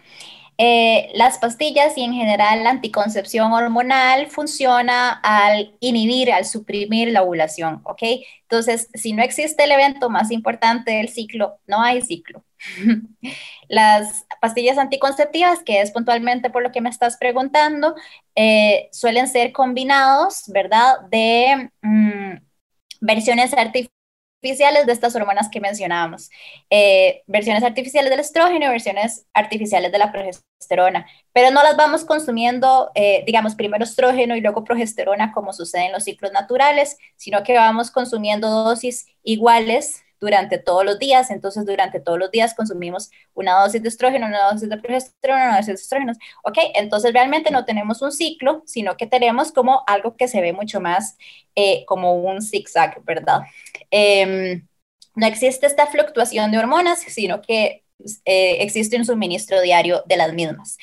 [0.64, 7.25] eh, las pastillas y en general la anticoncepción hormonal funciona al inhibir, al suprimir la
[7.25, 8.03] ovulación, ¿ok?
[8.42, 12.44] Entonces, si no existe el evento más importante del ciclo, no hay ciclo.
[13.68, 17.96] Las pastillas anticonceptivas, que es puntualmente por lo que me estás preguntando,
[18.37, 21.01] eh, suelen ser combinados, ¿verdad?
[21.11, 22.37] De mm,
[23.01, 24.01] versiones artificiales
[24.42, 26.28] artificiales de estas hormonas que mencionábamos,
[26.68, 32.05] eh, versiones artificiales del estrógeno y versiones artificiales de la progesterona, pero no las vamos
[32.05, 37.44] consumiendo, eh, digamos, primero estrógeno y luego progesterona como sucede en los ciclos naturales, sino
[37.44, 41.30] que vamos consumiendo dosis iguales durante todos los días.
[41.30, 45.56] Entonces, durante todos los días consumimos una dosis de estrógeno, una dosis de progesterona, una
[45.56, 46.16] dosis de estrógenos.
[46.44, 50.52] Ok, entonces realmente no tenemos un ciclo, sino que tenemos como algo que se ve
[50.52, 51.18] mucho más
[51.56, 53.40] eh, como un zigzag, ¿verdad?
[53.90, 54.66] Em,
[55.16, 57.85] no existe esta fluctuación de hormonas, sino que
[58.24, 60.78] eh, existe un suministro diario de las mismas.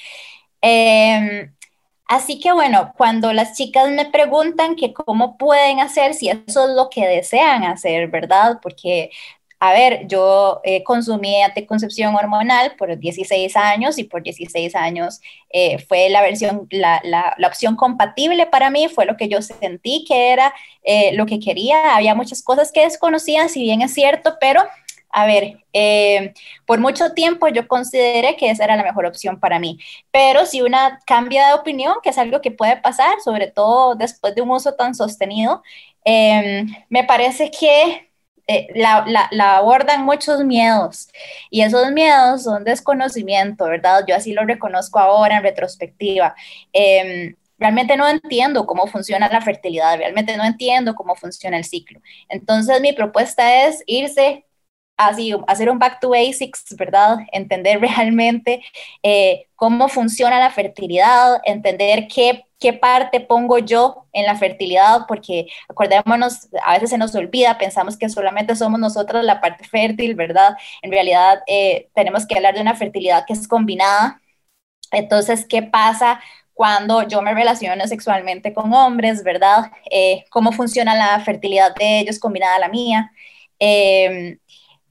[0.62, 1.56] Em,
[2.10, 6.76] así que bueno, cuando las chicas me preguntan que cómo pueden hacer, si eso es
[6.76, 8.60] lo que desean hacer, ¿verdad?
[8.62, 9.12] Porque
[9.62, 15.20] a ver, yo eh, consumí anticoncepción hormonal por 16 años y por 16 años
[15.50, 20.06] eh, fue la versión, la, la, opción compatible para mí, fue lo que yo sentí
[20.08, 21.96] que era eh, lo que quería.
[21.96, 24.64] Había muchas cosas que desconocía, si bien es cierto, pero
[25.12, 26.34] A ver, eh,
[26.66, 29.80] por mucho tiempo yo consideré que esa era la mejor opción para mí,
[30.12, 34.36] pero si una cambia de opinión, que es algo que puede pasar, sobre todo después
[34.36, 35.64] de un uso tan sostenido,
[36.06, 38.10] em, me parece que
[38.48, 41.10] eh, la, la, abordan muchos miedos
[41.52, 44.04] y esos miedos son desconocimiento, ¿verdad?
[44.08, 46.36] Yo así lo reconozco ahora en retrospectiva.
[46.74, 52.02] Em, realmente no entiendo cómo funciona la fertilidad, realmente no entiendo cómo funciona el ciclo.
[52.30, 54.46] Entonces mi propuesta es irse
[55.00, 57.20] así, hacer un back to basics, ¿verdad?
[57.32, 58.62] Entender realmente
[59.02, 65.48] eh, cómo funciona la fertilidad, entender qué, qué parte pongo yo en la fertilidad, porque
[65.70, 70.58] acordémonos, a veces se nos olvida, pensamos que solamente somos nosotros la parte fértil, ¿verdad?
[70.82, 74.22] En realidad eh, tenemos que hablar de una fertilidad que es combinada.
[74.92, 76.20] Entonces, ¿qué pasa
[76.54, 79.72] cuando yo me relaciono sexualmente con hombres, ¿verdad?
[79.90, 83.12] Eh, ¿Cómo funciona la fertilidad de ellos combinada a la mía?
[83.60, 84.40] Eh,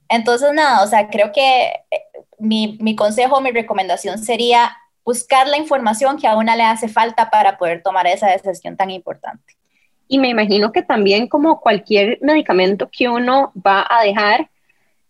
[0.09, 2.01] entonces, nada, o sea, creo que eh,
[2.39, 7.29] mi, mi consejo, mi recomendación sería buscar la información que a una le hace falta
[7.29, 9.55] para poder tomar esa decisión tan importante.
[10.07, 14.49] Y me imagino que también como cualquier medicamento que uno va a dejar,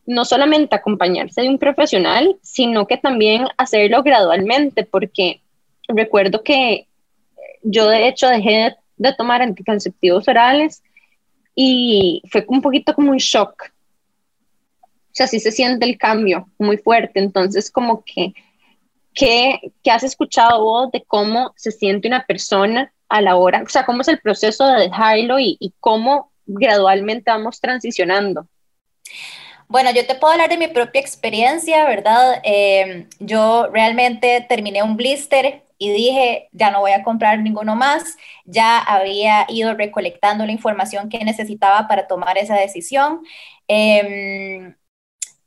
[0.06, 5.42] no solamente acompañarse de un profesional, sino que también hacerlo gradualmente, porque
[5.88, 6.88] recuerdo que
[7.62, 10.84] yo de hecho dejé de tomar anticonceptivos orales
[11.56, 13.72] y fue un poquito como un shock
[15.10, 17.19] o sea, sí se siente el cambio muy fuerte.
[17.19, 18.34] Entonces, como que,
[19.13, 23.63] ¿qué, has escuchado vos de cómo se siente una persona a la hora?
[23.65, 28.48] O sea, ¿cómo es el proceso de dejarlo y, cómo gradualmente vamos transicionando?
[29.67, 32.41] Bueno, yo te puedo hablar de mi propia experiencia, ¿verdad?
[32.43, 38.17] Eh, yo realmente terminé un blister y dije, ya no voy a comprar ninguno más,
[38.45, 43.22] ya había ido recolectando la información que necesitaba para tomar esa decisión.
[43.67, 44.76] Eh,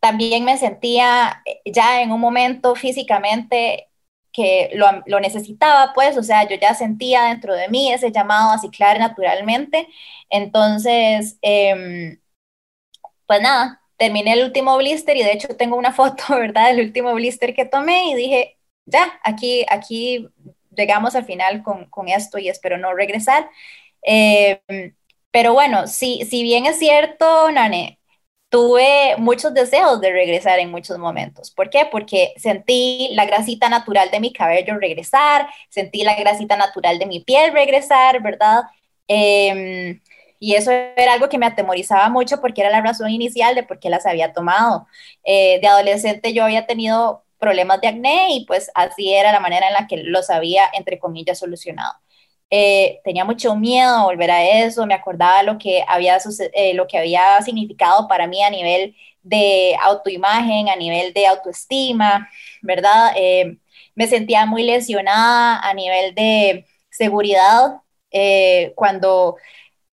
[0.03, 3.89] también me sentía eh, ya en un momento físicamente
[4.33, 8.59] que lo, necesitaba, pues, o sea, yo ya sentía dentro de mí ese llamado a
[8.59, 9.89] ciclar naturalmente.
[10.31, 12.21] Entonces, em,
[13.27, 16.69] pues nada, terminé el último blister y de hecho tengo una foto, ¿verdad?
[16.71, 20.29] Del último blister que tomé y dije, ya, aquí, aquí
[20.77, 23.49] llegamos al final con, con esto y espero no regresar.
[24.03, 24.97] Em,
[25.31, 28.01] pero bueno, si, si bien es cierto, Nane,
[28.53, 31.51] tuve muchos deseos de regresar en muchos momentos.
[31.51, 31.89] ¿Por qué?
[31.91, 37.21] Porque sentí la grasita natural de mi cabello regresar, sentí la grasita natural de mi
[37.21, 38.65] piel regresar, ¿verdad?
[39.09, 40.03] Em,
[40.39, 43.81] y eso era algo que me atemorizaba mucho porque era la razón inicial de por
[43.81, 44.87] qué las había tomado.
[45.25, 49.69] Eh, de adolescente yo había tenido problemas de acné y pues así era la manera
[49.69, 51.95] en la que los había, entre comillas, solucionado.
[52.55, 56.19] Eh, tenía mucho miedo a volver a eso, me acordaba lo que había,
[56.53, 62.29] eh, lo que había significado para mí a nivel de autoimagen, a nivel de autoestima,
[62.61, 63.13] ¿verdad?
[63.17, 63.59] Eh,
[63.95, 67.81] me sentía muy lesionada a nivel de seguridad
[68.75, 69.37] cuando,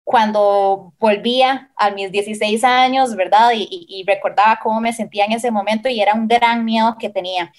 [0.04, 3.52] cuando volvía a mis 16 años, ¿verdad?
[3.54, 7.10] Y, y recordaba cómo me sentía en ese momento y era un gran miedo que
[7.10, 7.52] tenía.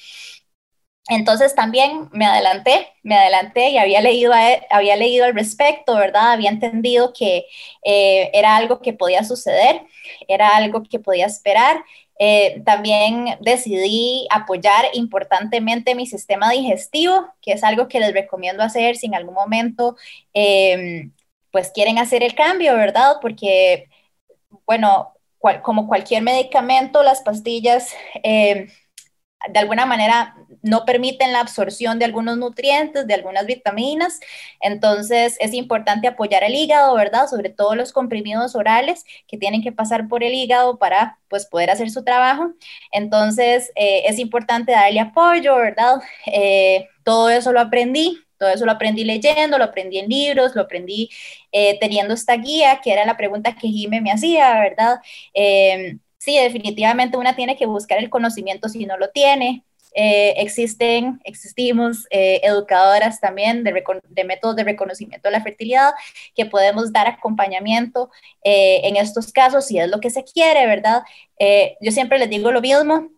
[1.09, 6.31] Entonces también me adelanté, me adelanté y había leído, e, había leído al respecto, ¿verdad?
[6.31, 7.45] Había entendido que
[7.83, 9.81] eh, era algo que podía suceder,
[10.27, 11.83] era algo que podía esperar.
[12.19, 18.95] Eh, también decidí apoyar importantemente mi sistema digestivo, que es algo que les recomiendo hacer
[18.95, 19.95] si en algún momento
[20.33, 21.11] em,
[21.51, 23.15] pues quieren hacer el cambio, ¿verdad?
[23.21, 23.89] Porque,
[24.65, 25.13] bueno,
[25.63, 28.69] como cualquier medicamento, las pastillas em,
[29.49, 34.19] de alguna manera no permiten la absorción de algunos nutrientes, de algunas vitaminas.
[34.59, 37.27] Entonces es importante apoyar el hígado, ¿verdad?
[37.27, 41.71] Sobre todo los comprimidos orales que tienen que pasar por el hígado para pues poder
[41.71, 42.53] hacer su trabajo.
[42.91, 46.01] Entonces eh, es importante darle apoyo, ¿verdad?
[46.27, 48.19] Eh, todo eso lo aprendí.
[48.37, 51.11] Todo eso lo aprendí leyendo, lo aprendí en libros, lo aprendí
[51.51, 54.95] eh, teniendo esta guía, que era la pregunta que Jime me hacía, ¿verdad?
[56.21, 59.63] Sí, definitivamente una tiene que buscar el conocimiento si no lo tiene.
[59.95, 63.73] Eh, existen, existimos eh, educadoras también de,
[64.23, 65.91] métodos de reconocimiento de la fertilidad
[66.35, 68.09] que podemos dar acompañamiento
[68.43, 71.01] eh, en estos casos si es lo que se quiere, ¿verdad?
[71.81, 73.09] yo siempre les digo lo mismo,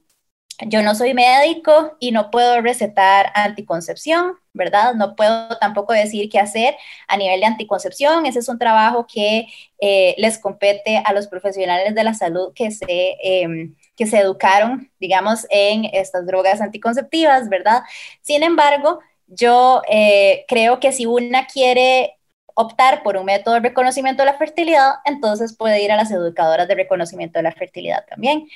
[0.67, 4.93] yo no soy médico y no puedo recetar anticoncepción, ¿verdad?
[4.95, 6.75] No puedo tampoco decir qué hacer
[7.07, 8.25] a nivel de anticoncepción.
[8.25, 9.47] Ese es un trabajo que
[9.79, 14.91] eh, les compete a los profesionales de la salud que se, em, que se educaron,
[14.99, 17.81] digamos, en estas drogas anticonceptivas, ¿verdad?
[18.21, 22.17] Sin embargo, yo eh, creo que si una quiere
[22.55, 26.67] optar por un método de reconocimiento de la fertilidad, entonces puede ir a las educadoras
[26.67, 28.47] de reconocimiento de la fertilidad también.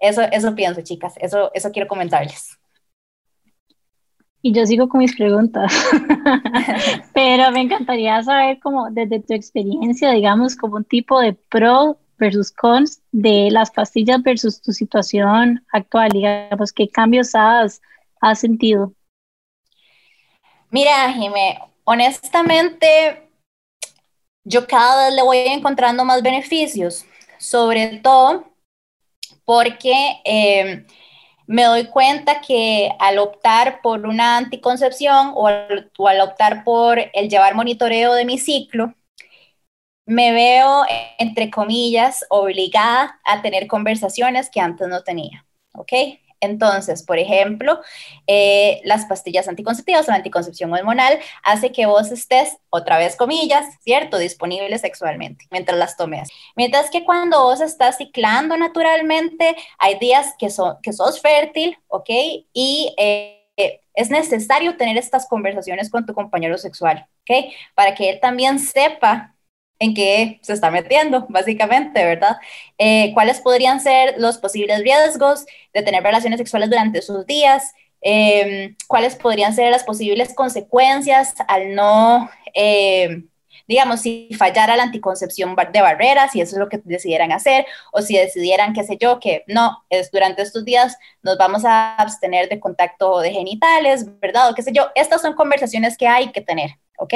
[0.00, 2.58] Eso, eso pienso, chicas, eso, eso quiero comentarles.
[4.42, 5.70] Y yo sigo con mis preguntas,
[7.14, 12.50] pero me encantaría saber como desde tu experiencia, digamos, como un tipo de pro versus
[12.50, 17.82] cons de las pastillas versus tu situación actual, digamos, qué cambios has,
[18.22, 18.94] has sentido.
[20.70, 23.28] Mira, Jimé, honestamente,
[24.44, 27.04] yo cada vez le voy encontrando más beneficios,
[27.38, 28.49] sobre todo
[29.44, 30.86] porque eh,
[31.46, 36.98] me doy cuenta que al optar por una anticoncepción o al, o al optar por
[37.12, 38.94] el llevar monitoreo de mi ciclo,
[40.06, 40.84] me veo,
[41.18, 45.92] entre comillas, obligada a tener conversaciones que antes no tenía, ¿ok?
[46.40, 47.80] Entonces, por ejemplo,
[48.26, 53.66] eh, las pastillas anticonceptivas o la anticoncepción hormonal hace que vos estés, otra vez comillas,
[53.82, 54.18] ¿cierto?
[54.18, 56.30] Disponible sexualmente mientras las tomes.
[56.56, 60.48] Mientras que cuando vos estás ciclando naturalmente, hay días que,
[60.82, 62.10] que sos fértil, ¿ok?
[62.52, 63.40] Y eh,
[63.94, 67.52] es necesario tener estas conversaciones con tu compañero sexual, ¿ok?
[67.74, 69.34] Para que él también sepa
[69.80, 72.36] en qué se está metiendo, básicamente, ¿verdad?
[72.78, 77.72] Eh, ¿Cuáles podrían ser los posibles riesgos de tener relaciones sexuales durante sus días?
[78.02, 83.28] Em, ¿Cuáles podrían ser las posibles consecuencias al no, em,
[83.66, 88.02] digamos, si fallara la anticoncepción de barreras, si eso es lo que decidieran hacer, o
[88.02, 92.48] si decidieran, qué sé yo, que no, es durante estos días nos vamos a abstener
[92.50, 94.50] de contacto de genitales, ¿verdad?
[94.50, 97.14] O qué sé yo, estas son conversaciones que hay que tener, ¿ok?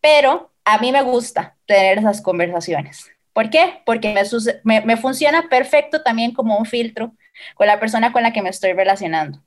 [0.00, 3.10] Pero a mí me gusta tener esas conversaciones.
[3.32, 3.82] ¿Por qué?
[3.84, 4.14] Porque
[4.62, 7.12] me, me, funciona perfecto también como un filtro
[7.56, 9.42] con la persona con la que me estoy relacionando.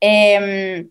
[0.00, 0.90] Em,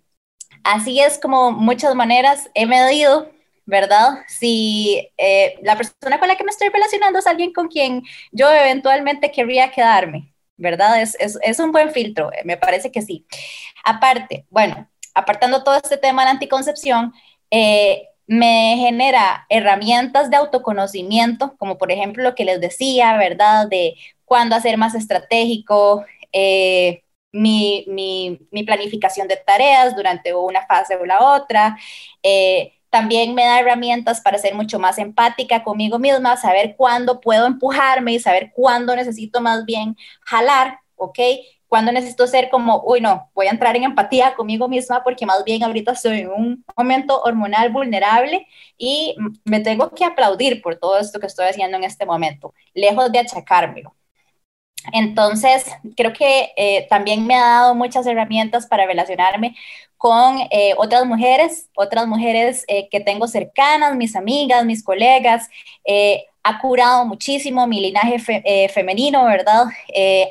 [0.64, 3.32] así es como muchas maneras he medido,
[3.66, 4.20] ¿verdad?
[4.28, 8.52] Si eh, la persona con la que me estoy relacionando es alguien con quien yo
[8.52, 11.02] eventualmente querría quedarme, ¿verdad?
[11.02, 13.26] Es, es, un buen filtro, me parece que sí.
[13.84, 17.14] Aparte, bueno, apartando todo este tema de anticoncepción,
[17.52, 23.68] eh, me genera herramientas de autoconocimiento, como por ejemplo lo que les decía, ¿verdad?
[23.68, 31.20] De cuándo hacer más estratégico eh, mi, planificación de tareas durante una fase o la
[31.36, 31.78] otra.
[32.24, 37.48] Eh, también me da herramientas para ser mucho más empática conmigo misma, saber cuándo puedo
[37.48, 41.20] empujarme y saber cuándo necesito más bien jalar, ¿ok?
[41.72, 45.42] Cuando necesito ser como, uy, no, voy a entrar en empatía conmigo misma porque más
[45.46, 48.46] bien ahorita estoy en un momento hormonal vulnerable
[48.78, 53.10] y me tengo que aplaudir por todo esto que estoy haciendo en este momento, lejos
[53.14, 53.96] de achacármelo.
[54.94, 59.56] Entonces, creo que eh, también me ha dado muchas herramientas para relacionarme
[59.98, 65.48] con eh, otras mujeres, otras mujeres eh, que tengo cercanas, mis amigas, mis colegas,
[66.44, 68.18] ha curado muchísimo mi linaje
[68.70, 69.66] femenino, ¿verdad?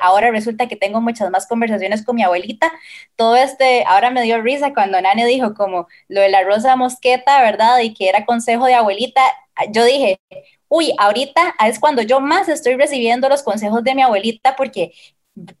[0.01, 2.69] Ahora resulta que tengo muchas más conversaciones con mi abuelita.
[3.15, 7.41] Todo este, ahora me dio risa cuando Nani dijo como lo de la rosa mosqueta,
[7.41, 7.79] ¿verdad?
[7.79, 9.21] Y que era consejo de abuelita.
[9.71, 10.19] Yo dije,
[10.67, 14.93] uy, ahorita es cuando yo más estoy recibiendo los consejos de mi abuelita porque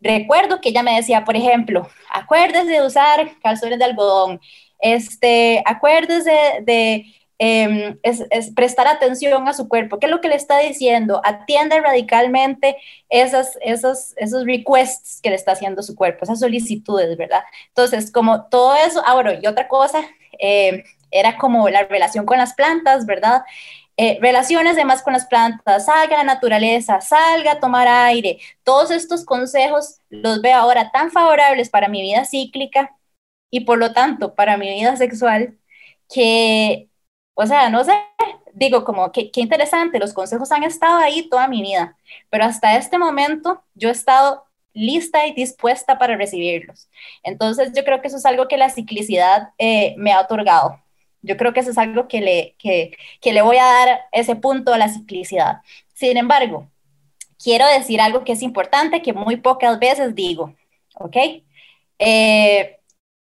[0.01, 4.39] recuerdo que ella me decía, por ejemplo, acuérdese de usar calzones de algodón,
[4.79, 7.05] este, acuérdese de
[7.43, 8.23] Em, es,
[8.55, 9.97] prestar atención a su cuerpo.
[9.97, 11.21] ¿Qué es lo que le está diciendo?
[11.23, 12.77] Atiende radicalmente
[13.09, 17.41] esas, esos, esos requests que le está haciendo su cuerpo, esas solicitudes, ¿verdad?
[17.69, 20.01] Entonces, como todo eso, ahora, y otra cosa,
[20.37, 23.41] em, era como la relación con las plantas, ¿verdad?
[24.01, 28.39] Eh, relaciones además con las plantas, salga a la naturaleza, salga a tomar aire.
[28.63, 32.97] Todos estos consejos los veo ahora tan favorables para mi vida cíclica
[33.51, 35.57] y por lo tanto para mi vida sexual
[36.13, 36.89] que
[37.33, 37.93] o sea, no sé,
[38.53, 41.97] digo como que qué interesante, los consejos han estado ahí toda mi vida,
[42.29, 46.89] pero hasta este momento yo he estado lista y dispuesta para recibirlos.
[47.23, 50.79] Entonces yo creo que eso es algo que la ciclicidad eh, me ha otorgado.
[51.21, 54.35] Yo creo que eso es algo que le, que, que le voy a dar ese
[54.35, 55.61] punto a la ciclicidad.
[55.93, 56.69] Sin embargo,
[57.43, 60.55] quiero decir algo que es importante, que muy pocas veces digo,
[60.95, 61.17] ¿ok?
[61.99, 62.79] Eh,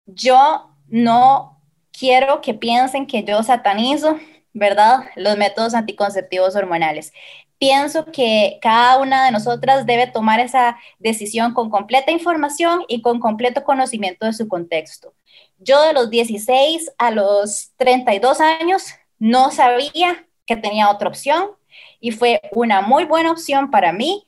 [0.06, 4.20] yo no quiero que piensen que yo satanizo,
[4.54, 5.02] ¿verdad?
[5.16, 7.14] Los métodos anticonceptivos hormonales.
[7.58, 13.20] Pienso que cada una de nosotras debe tomar esa decisión con completa información y con
[13.20, 15.14] completo conocimiento de su contexto.
[15.60, 18.88] Yo de los 16 a los 32 años
[19.18, 21.52] no sabía que tenía otra opción
[22.00, 24.28] y fue una muy buena opción para mí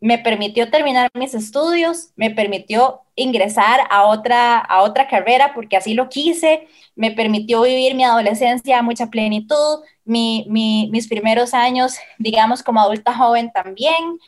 [0.00, 5.94] me permitió terminar mis estudios, me permitió ingresar a otra, a otra carrera porque así
[5.94, 12.80] lo quise, me permitió vivir mi adolescencia a mucha plenitud, mis primeros años, digamos, como
[12.80, 14.18] adulta joven también.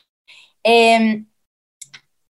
[0.63, 1.25] Em,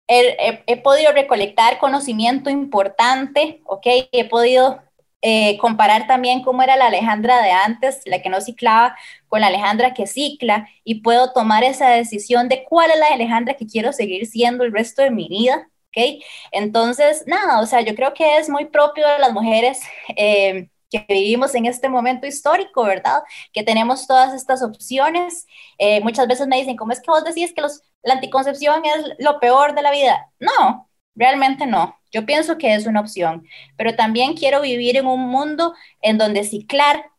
[0.07, 3.85] he, podido recolectar conocimiento importante, ¿ok?
[4.11, 4.81] He podido
[5.21, 8.95] eh, comparar también cómo era la Alejandra de antes, la que no ciclaba,
[9.33, 13.55] con la Alejandra que cicla, y puedo tomar esa decisión de cuál es la Alejandra
[13.55, 16.23] que quiero seguir siendo el resto de mi vida, ¿ok?
[16.51, 19.81] Entonces, nada, o sea, yo creo que es muy propio de las mujeres.
[20.15, 23.23] Eh, que vivimos en este momento histórico, ¿verdad?
[23.53, 25.47] Que tenemos todas estas opciones.
[25.79, 29.15] Eh, muchas veces me dicen, ¿cómo es que vos decís que los, la anticoncepción es
[29.17, 30.31] lo peor de la vida?
[30.39, 31.99] No, realmente no.
[32.11, 35.73] Yo pienso que es una opción, pero también quiero vivir en un mundo
[36.03, 37.09] en donde ciclar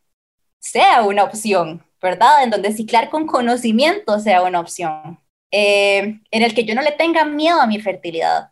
[0.59, 2.43] sea una opción, ¿verdad?
[2.43, 5.19] En donde ciclar con conocimiento sea una opción,
[5.51, 8.51] eh, en el que yo no le tenga miedo a mi fertilidad,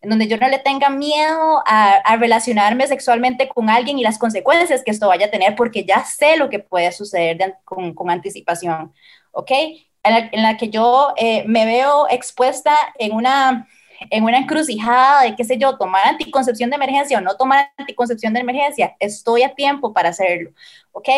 [0.00, 4.82] en donde yo no le tenga miedo a, relacionarme sexualmente con alguien y las consecuencias
[4.82, 8.94] que esto vaya a tener, porque ya sé lo que puede suceder con, con, anticipación,
[9.32, 9.50] ¿ok?
[10.02, 13.68] En la, que yo eh, me veo expuesta en una,
[14.10, 18.32] en una encrucijada de, qué sé yo, tomar anticoncepción de emergencia o no tomar anticoncepción
[18.32, 20.50] de emergencia, estoy a tiempo para hacerlo,
[20.92, 21.08] ¿ok?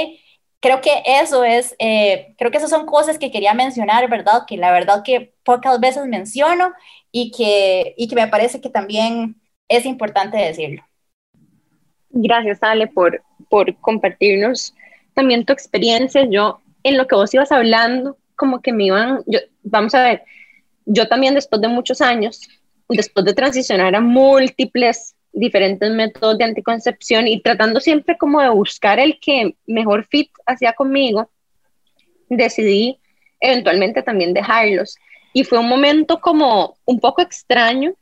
[0.61, 4.42] Creo que eso es, eh, creo que esas son cosas que quería mencionar, ¿verdad?
[4.46, 6.72] Que la verdad que pocas veces menciono
[7.12, 10.82] y que, y que me parece que también es importante decirlo.
[12.11, 14.74] Gracias, Ale, por, por compartirnos
[15.14, 16.24] también tu experiencia.
[16.28, 20.24] Yo, en lo que vos ibas hablando, como que me iban, yo, vamos a ver,
[20.84, 22.40] yo también después de muchos años,
[22.88, 28.99] después de transicionar a múltiples diferentes métodos de anticoncepción y tratando siempre como de buscar
[28.99, 31.30] el que mejor fit hacía conmigo,
[32.30, 32.99] decidí
[33.39, 34.97] eventualmente también dejarlos.
[35.34, 37.93] Y fue un momento como un poco extraño,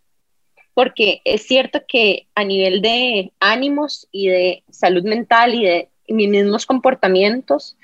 [0.75, 6.29] porque es cierto que a nivel de ánimos y de salud mental y de mis
[6.29, 7.77] mismos comportamientos,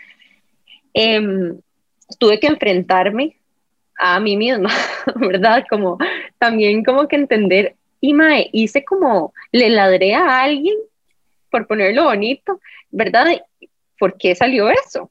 [0.95, 1.59] em,
[2.19, 3.37] tuve que enfrentarme
[3.99, 4.71] a mí misma,
[5.17, 5.65] ¿verdad?
[5.69, 5.99] Como
[6.39, 10.77] también como que entender, y mae, hice como, le ladré a alguien,
[11.51, 13.27] por ponerlo bonito, ¿verdad?
[13.99, 15.11] ¿Por qué salió eso?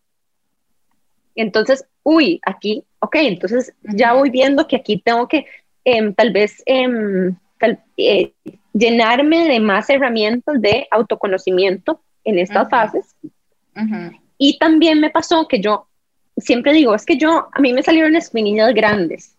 [1.35, 5.45] Entonces, uy, aquí ok, entonces ya voy viendo que aquí tengo que
[5.85, 7.35] em, tal vez em,
[7.97, 8.33] eh,
[8.73, 13.15] llenarme de más herramientas de autoconocimiento en estas fases.
[14.37, 15.87] Y también me pasó que yo
[16.37, 19.35] siempre digo, es que yo, a mí me salieron espinillas grandes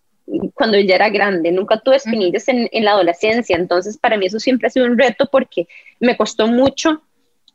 [0.53, 4.39] cuando ya era grande, nunca tuve espinillas en, en, la adolescencia, entonces para mí eso
[4.39, 5.67] siempre ha sido un reto porque
[5.99, 7.01] me costó mucho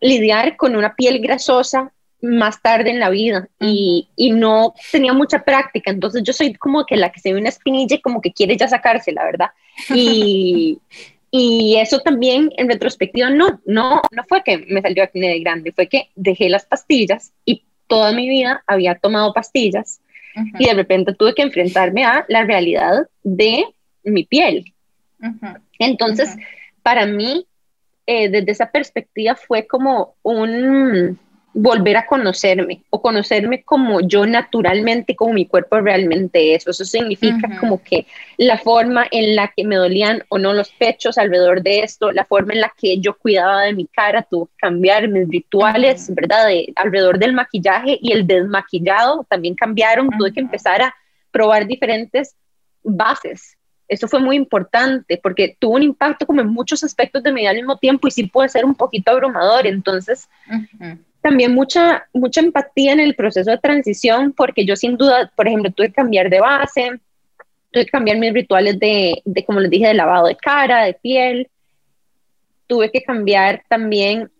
[0.01, 3.49] lidiar con una piel grasosa más tarde en la vida.
[3.61, 7.39] Y, y, no tenía mucha práctica, entonces yo soy como que la que se ve
[7.39, 9.51] una espinilla y como que quiere ya sacarse, la verdad.
[9.95, 10.79] Y,
[11.31, 15.73] y eso también en retrospectiva no, no, no fue que me salió acné de grande,
[15.73, 20.01] fue que dejé las pastillas y toda mi vida había tomado pastillas
[20.59, 23.65] y de repente tuve que enfrentarme a la realidad de
[24.05, 24.73] mi piel.
[25.79, 26.37] Entonces,
[26.83, 27.47] para mí,
[28.07, 31.19] eh, desde esa perspectiva fue como un
[31.59, 36.67] volver a conocerme o conocerme como yo naturalmente, como mi cuerpo realmente es.
[36.67, 41.17] Eso significa como que la forma en la que me dolían o no los pechos
[41.17, 44.57] alrededor de esto, la forma en la que yo cuidaba de mi cara, tuvo que
[44.59, 46.47] cambiar, mis rituales, ¿verdad?
[46.49, 50.95] De, alrededor del maquillaje y el desmaquillado también cambiaron, tuve que empezar a
[51.31, 52.37] probar diferentes
[52.83, 53.57] bases.
[53.89, 57.51] Eso fue muy importante porque tuvo un impacto como en muchos aspectos de mi vida
[57.51, 59.67] al mismo tiempo y sí puede ser un poquito abrumador.
[59.67, 60.29] Entonces,
[61.21, 65.73] también mucha, mucha empatía en el proceso de transición, porque yo sin duda, por ejemplo,
[65.73, 67.01] tuve que cambiar de base,
[67.71, 70.95] tuve que cambiar mis rituales de, de como les dije, de lavado de cara, de
[70.95, 71.49] piel,
[72.67, 74.31] tuve que cambiar también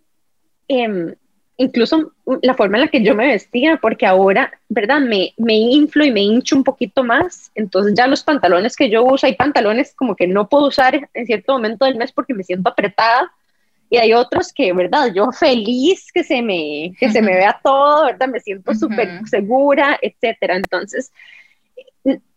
[0.69, 1.15] eh,
[1.57, 2.13] incluso
[2.43, 5.01] la forma en la que yo me vestía, porque ahora, ¿verdad?
[5.01, 9.05] Me, me inflo y me hincho un poquito más, entonces ya los pantalones que yo
[9.05, 12.45] uso, hay pantalones como que no puedo usar en cierto momento del mes porque me
[12.45, 13.33] siento apretada,
[13.89, 15.13] y hay otros que, ¿verdad?
[15.15, 18.29] Yo feliz que se me, que se me vea todo, ¿verdad?
[18.29, 20.57] Me siento súper segura, etcétera.
[20.57, 21.13] Entonces,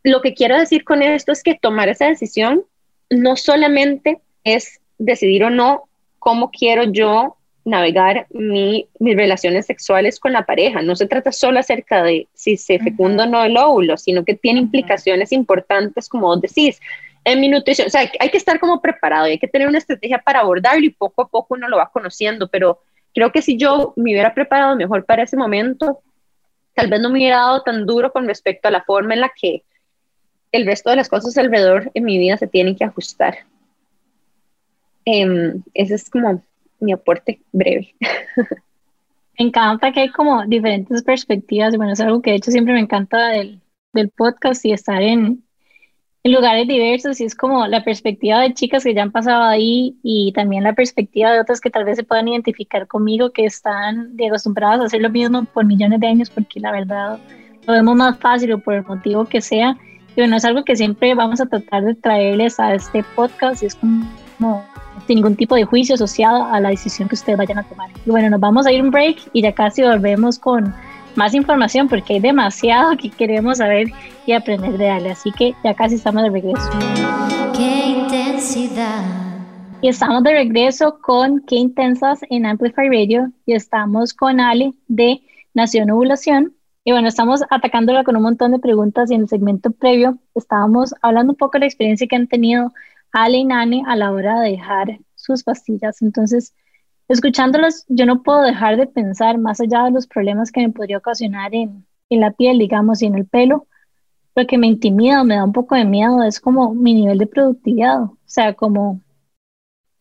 [0.03, 2.63] lo que quiero decir con esto es que tomar esa decisión
[3.09, 5.83] no solamente es decidir o no
[6.19, 7.35] cómo quiero yo
[7.65, 10.81] navegar mis relaciones sexuales con la pareja.
[10.81, 14.33] No se trata solo acerca de si se fecunda o no el óvulo, sino que
[14.33, 16.79] tiene implicaciones importantes, como vos decís,
[17.23, 19.77] en mi nutrición, o sea, hay que estar como preparado y hay que tener una
[19.77, 22.81] estrategia para abordarlo y poco a poco uno lo va conociendo, pero
[23.13, 26.01] creo que si yo me hubiera preparado mejor para ese momento,
[26.73, 29.31] tal vez no me hubiera dado tan duro con respecto a la forma en la
[29.35, 29.63] que
[30.51, 33.39] el resto de las cosas alrededor en mi vida se tienen que ajustar.
[35.05, 36.43] Em, ese es como
[36.79, 37.95] mi aporte breve.
[39.37, 41.75] Me encanta que hay como diferentes perspectivas.
[41.77, 43.61] Bueno, es algo que de hecho siempre me encanta del,
[43.93, 45.43] del podcast y estar en,
[46.23, 49.97] en lugares diversos y es como la perspectiva de chicas que ya han pasado ahí
[50.03, 54.17] y también la perspectiva de otras que tal vez se puedan identificar conmigo que están
[54.27, 57.19] acostumbradas a hacer lo mismo por millones de años porque la verdad
[57.65, 59.77] lo vemos más fácil o por el motivo que sea.
[60.15, 63.67] Y bueno, es algo que siempre vamos a tratar de traerles a este podcast y
[63.67, 64.65] es como
[65.07, 67.89] sin ningún tipo de juicio asociado a la decisión que ustedes vayan a tomar.
[68.05, 70.73] Y bueno, nos vamos a ir un break y ya casi volvemos con
[71.19, 73.87] más información porque hay demasiado que queremos saber
[74.25, 75.11] y aprender de Ale.
[75.11, 76.69] Así que ya casi estamos de regreso.
[77.55, 79.03] Qué intensidad.
[79.81, 85.19] Y estamos de regreso con Qué Intensas en Amplify Radio y estamos con Ale de
[85.53, 86.53] Nación Ovulación.
[86.85, 90.95] Y bueno, estamos atacándola con un montón de preguntas y en el segmento previo estábamos
[91.01, 92.71] hablando un poco de la experiencia que han tenido
[93.11, 96.01] Ale y Nani a la hora de dejar sus pastillas.
[96.01, 96.53] Entonces,
[97.09, 100.99] escuchándolos, yo no puedo dejar de pensar más allá de los problemas que me podría
[100.99, 103.67] ocasionar en, en la piel, digamos, y en el pelo.
[104.35, 107.27] Lo que me intimida me da un poco de miedo es como mi nivel de
[107.27, 108.03] productividad.
[108.03, 109.01] O sea, como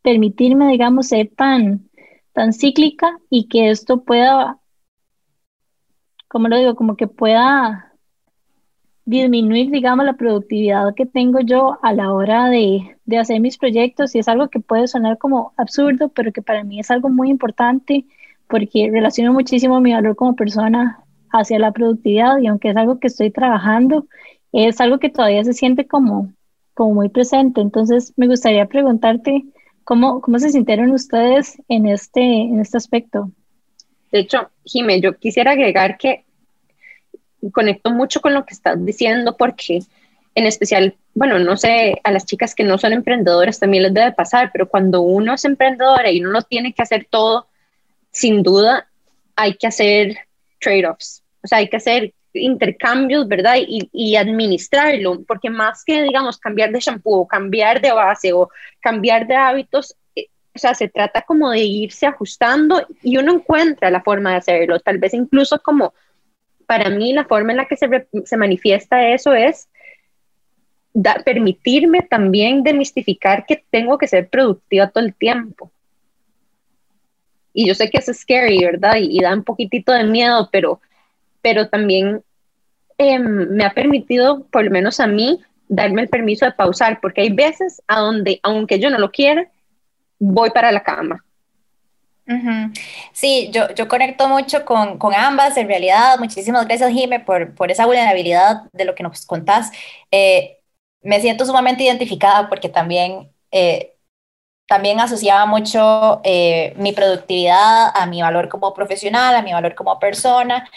[0.03, 1.89] permitirme, digamos, ser tan,
[2.33, 4.59] tan cíclica y que esto pueda,
[6.29, 7.88] como lo digo, como que pueda
[9.09, 14.15] disminuir, digamos, la productividad que tengo yo a la hora de, de, hacer mis proyectos
[14.15, 17.31] y es algo que puede sonar como absurdo, pero que para mí es algo muy
[17.31, 18.05] importante
[18.49, 21.03] porque relaciono muchísimo mi valor como persona
[21.33, 24.07] hacia la productividad y aunque es algo que estoy trabajando,
[24.53, 26.31] es algo que todavía se siente como,
[26.75, 27.63] como muy presente.
[27.63, 29.43] Entonces, me gustaría preguntarte
[29.85, 33.31] cómo, cómo se sintieron ustedes en este, en este aspecto.
[34.13, 36.27] De hecho, Jimé, yo quisiera agregar que
[37.53, 39.81] conecto mucho con lo que estás diciendo porque
[40.39, 44.13] en especial, bueno, no sé, a las chicas que no son emprendedoras también les debe
[44.13, 47.49] pasar, pero cuando uno es emprendedora y uno no tiene que hacer todo,
[48.13, 48.89] sin duda
[49.35, 50.17] hay que hacer
[50.61, 53.57] trade-offs, o sea, hay que hacer intercambios, ¿verdad?
[53.57, 58.49] Y, y, administrarlo, porque más que, digamos, cambiar de shampoo, cambiar de base o
[58.81, 63.91] cambiar de hábitos, eh, o sea, se trata como de irse ajustando y uno encuentra
[63.91, 65.95] la forma de hacerlo, tal vez incluso como
[66.69, 67.89] para mí la forma en la que se,
[68.27, 69.71] se manifiesta eso es
[71.25, 75.71] permitirme también demistificar que tengo que ser productiva todo el tiempo.
[77.55, 78.97] Y yo sé que es scary, ¿verdad?
[79.01, 80.83] Y, da un poquitito de miedo, pero,
[81.41, 82.23] pero también
[82.99, 87.23] em, me ha permitido, por lo menos a mí, darme el permiso de pausar, porque
[87.23, 89.49] hay veces a donde, aunque yo no lo quiera,
[90.19, 91.25] voy para la cama
[93.13, 96.19] Sí, yo, yo conecto mucho con, con, ambas, en realidad.
[96.19, 99.71] Muchísimas gracias, Jime, por, por esa vulnerabilidad de lo que nos contás.
[100.11, 100.59] Eh,
[101.03, 103.95] me siento sumamente identificada porque también, eh,
[104.67, 109.99] también asociaba mucho eh, mi productividad a mi valor como profesional, a mi valor como
[109.99, 110.69] persona.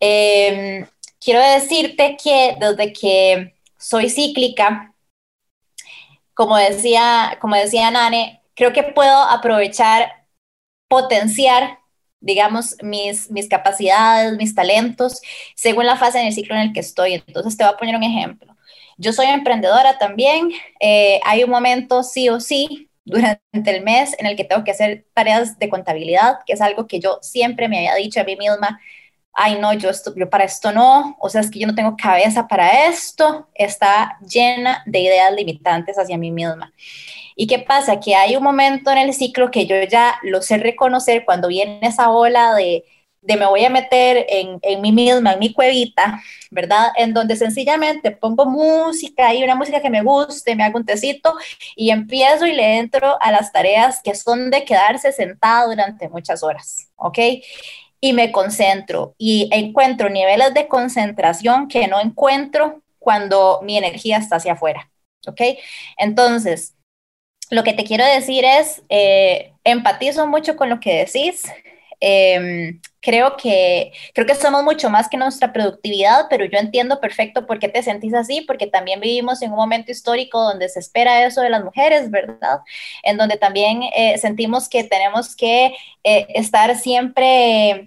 [0.00, 0.86] Em,
[1.18, 4.94] quiero decirte que desde que soy cíclica,
[6.34, 10.19] como decía, como decía Nane, creo que puedo aprovechar
[10.90, 11.78] potenciar,
[12.20, 15.22] digamos, mis, mis capacidades, mis talentos,
[15.54, 17.14] según la fase en el ciclo en el que estoy.
[17.14, 18.56] Entonces, te voy a poner un ejemplo.
[18.98, 20.50] Yo soy emprendedora también.
[20.80, 24.72] Eh, hay un momento sí o sí durante el mes en el que tengo que
[24.72, 28.36] hacer tareas de contabilidad, que es algo que yo siempre me había dicho a mí
[28.36, 28.80] misma,
[29.32, 31.96] ay no, yo, esto, yo para esto no, o sea, es que yo no tengo
[31.96, 36.72] cabeza para esto, está llena de ideas limitantes hacia mí misma.
[37.40, 38.00] ¿Y qué pasa?
[38.00, 41.80] Que hay un momento en el ciclo que yo ya lo sé reconocer cuando viene
[41.80, 42.84] esa ola de,
[43.22, 46.20] de me voy a meter en, en mí misma, en mi cuevita,
[46.50, 46.88] ¿verdad?
[46.96, 51.34] En donde sencillamente pongo música y una música que me guste, me hago un tecito
[51.74, 56.42] y empiezo y le entro a las tareas que son de quedarse sentado durante muchas
[56.42, 57.18] horas, ¿ok?
[58.02, 64.36] Y me concentro y encuentro niveles de concentración que no encuentro cuando mi energía está
[64.36, 64.90] hacia afuera,
[65.26, 65.40] ¿ok?
[65.96, 66.74] Entonces,
[67.50, 71.42] lo que te quiero decir es, eh, empatizo mucho con lo que decís.
[72.02, 77.46] Em, creo, que, creo que somos mucho más que nuestra productividad, pero yo entiendo perfecto
[77.46, 81.26] por qué te sentís así, porque también vivimos en un momento histórico donde se espera
[81.26, 82.60] eso de las mujeres, ¿verdad?
[83.02, 85.74] En donde también eh, sentimos que tenemos que
[86.04, 87.86] eh, estar siempre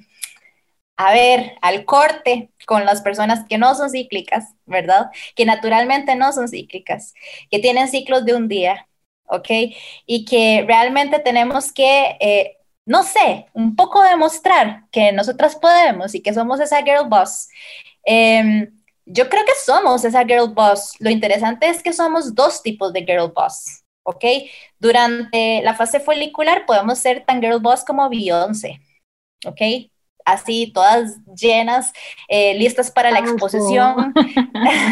[0.97, 5.07] a ver, al corte con las personas que no son cíclicas, ¿verdad?
[5.35, 7.13] Que naturalmente no son cíclicas,
[7.49, 8.87] que tienen ciclos de un día,
[9.25, 9.47] ¿ok?
[10.05, 16.21] Y que realmente tenemos que, eh, no sé, un poco demostrar que nosotras podemos y
[16.21, 17.47] que somos esa girl boss.
[18.05, 18.71] Em,
[19.05, 20.93] Yo creo que somos esa girl boss.
[20.99, 24.23] Lo interesante es que somos dos tipos de girl boss, ¿ok?
[24.79, 28.79] Durante la fase folicular podemos ser tan girl boss como Beyoncé,
[29.45, 29.61] ¿ok?
[30.25, 31.91] Así, todas llenas,
[32.27, 34.13] eh, listas para la exposición,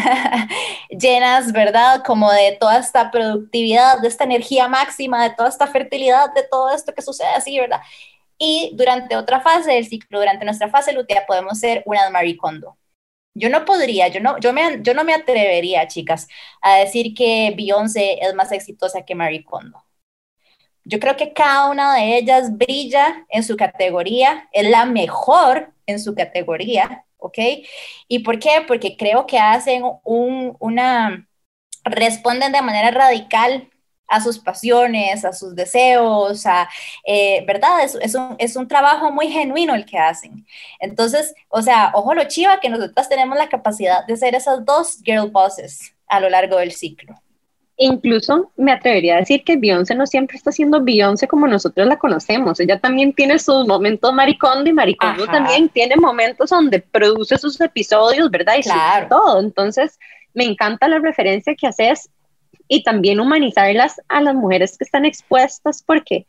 [0.90, 2.02] llenas, ¿verdad?
[2.04, 6.70] Como de toda esta productividad, de esta energía máxima, de toda esta fertilidad, de todo
[6.74, 7.80] esto que sucede así, ¿verdad?
[8.38, 12.76] Y durante otra fase del ciclo, durante nuestra fase lútea, podemos ser una Marie Kondo,
[13.34, 16.28] yo no podría, yo no, yo, me, yo no me atrevería, chicas,
[16.60, 19.82] a decir que Beyoncé es más exitosa que Marie Kondo.
[20.84, 26.00] Yo creo que cada una de ellas brilla en su categoría, es la mejor en
[26.00, 27.38] su categoría, ¿ok?
[28.08, 28.64] ¿Y por qué?
[28.66, 31.28] Porque creo que hacen un, una,
[31.84, 33.68] responden de manera radical
[34.08, 36.68] a sus pasiones, a sus deseos, a,
[37.06, 37.82] eh, ¿verdad?
[37.82, 40.46] Es, un, es, un, trabajo muy genuino el que hacen.
[40.80, 44.98] Entonces, o sea, ojo lo chiva que nosotras tenemos la capacidad de ser esas dos
[45.02, 47.14] girl bosses a lo largo del ciclo.
[47.78, 51.98] Incluso me atrevería a decir que Beyoncé no siempre está siendo Beyoncé como nosotros la
[51.98, 52.60] conocemos.
[52.60, 58.30] Ella también tiene sus momentos maricondo y maricondo también tiene momentos donde produce sus episodios,
[58.30, 58.54] ¿verdad?
[58.58, 59.08] Y claro.
[59.08, 59.40] todo.
[59.40, 59.98] Entonces,
[60.34, 62.10] me encanta la referencia que haces
[62.68, 66.26] y también humanizarlas a las mujeres que están expuestas porque,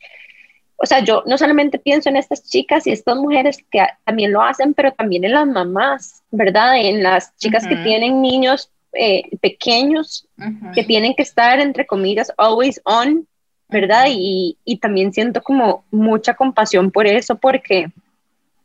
[0.77, 4.41] o sea, yo no solamente pienso en estas chicas y estas mujeres que también lo
[4.41, 6.77] hacen, pero también en las mamás, ¿verdad?
[6.77, 10.27] En las chicas que tienen niños eh, pequeños
[10.73, 13.27] que tienen que estar, entre comillas, always on,
[13.69, 14.05] ¿verdad?
[14.09, 17.87] Y, y, también siento como mucha compasión por eso, porque,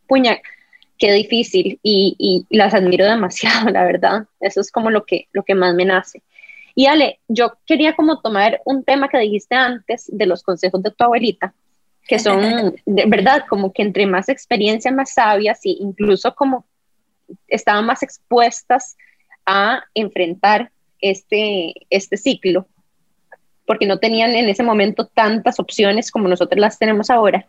[0.06, 0.38] puña,
[0.98, 4.26] qué difícil y, y, las admiro demasiado, la verdad.
[4.40, 6.22] Eso es como lo que, lo que más me nace.
[6.74, 10.90] Y Ale, yo quería como tomar un tema que dijiste antes de los consejos de
[10.90, 11.54] tu abuelita,
[12.06, 16.64] que son, de verdad, como que entre más experiencia, más sabias y incluso como
[17.46, 18.96] estaban más expuestas
[19.48, 20.70] a enfrentar
[21.00, 22.66] este, este ciclo,
[23.66, 27.46] porque no tenían en ese momento tantas opciones como nosotros las tenemos ahora.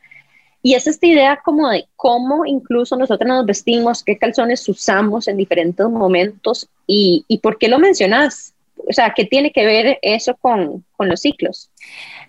[0.62, 5.38] Y es esta idea como de cómo incluso nosotros nos vestimos, qué calzones usamos en
[5.38, 8.54] diferentes momentos y, y por qué lo mencionas
[8.88, 11.72] o sea, ¿qué tiene que ver eso con, con los ciclos?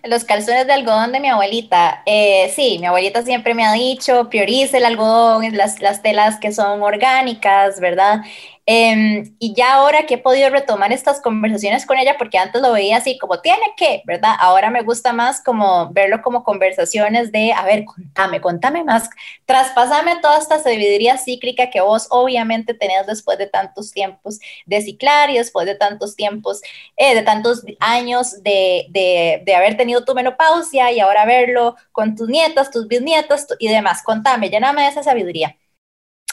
[0.03, 2.03] Los calzones de algodón de mi abuelita.
[2.05, 6.53] Eh, sí, mi abuelita siempre me ha dicho, priorice el algodón, las, las telas que
[6.53, 8.21] son orgánicas, ¿verdad?
[8.67, 12.71] Em, y ya ahora que he podido retomar estas conversaciones con ella, porque antes lo
[12.71, 14.35] veía así como tiene que, ¿verdad?
[14.39, 19.09] Ahora me gusta más como verlo como conversaciones de, a ver, contame, contame más,
[19.45, 25.31] traspásame toda esta sabiduría cíclica que vos obviamente tenés después de tantos tiempos de ciclar
[25.31, 26.61] y después de tantos tiempos,
[26.97, 32.27] eh, de tantos años de, de, haber tenido tu menopausia y ahora verlo con tus
[32.29, 34.03] nietas, tus bisnietas y demás.
[34.03, 35.57] Contame, lléname de esa sabiduría.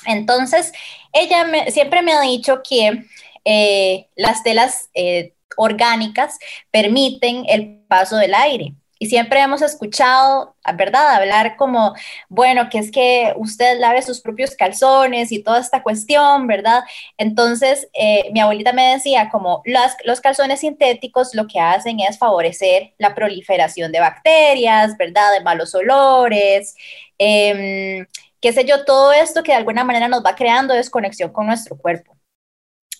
[0.06, 0.72] Entonces,
[1.12, 3.04] ella siempre me ha dicho que
[3.44, 6.38] eh, las telas eh, orgánicas
[6.70, 8.74] permiten el paso del aire.
[8.98, 11.94] Y siempre hemos escuchado, ¿verdad?, hablar como,
[12.28, 16.82] bueno, que es que usted lave sus propios calzones y toda esta cuestión, ¿verdad?
[17.16, 19.62] Entonces, eh, mi abuelita me decía como
[20.04, 25.74] los calzones sintéticos lo que hacen es favorecer la proliferación de bacterias, ¿verdad?, de malos
[25.74, 26.74] olores.
[27.18, 28.04] Eh,
[28.40, 31.76] qué sé yo, todo esto que de alguna manera nos va creando desconexión con nuestro
[31.78, 32.17] cuerpo.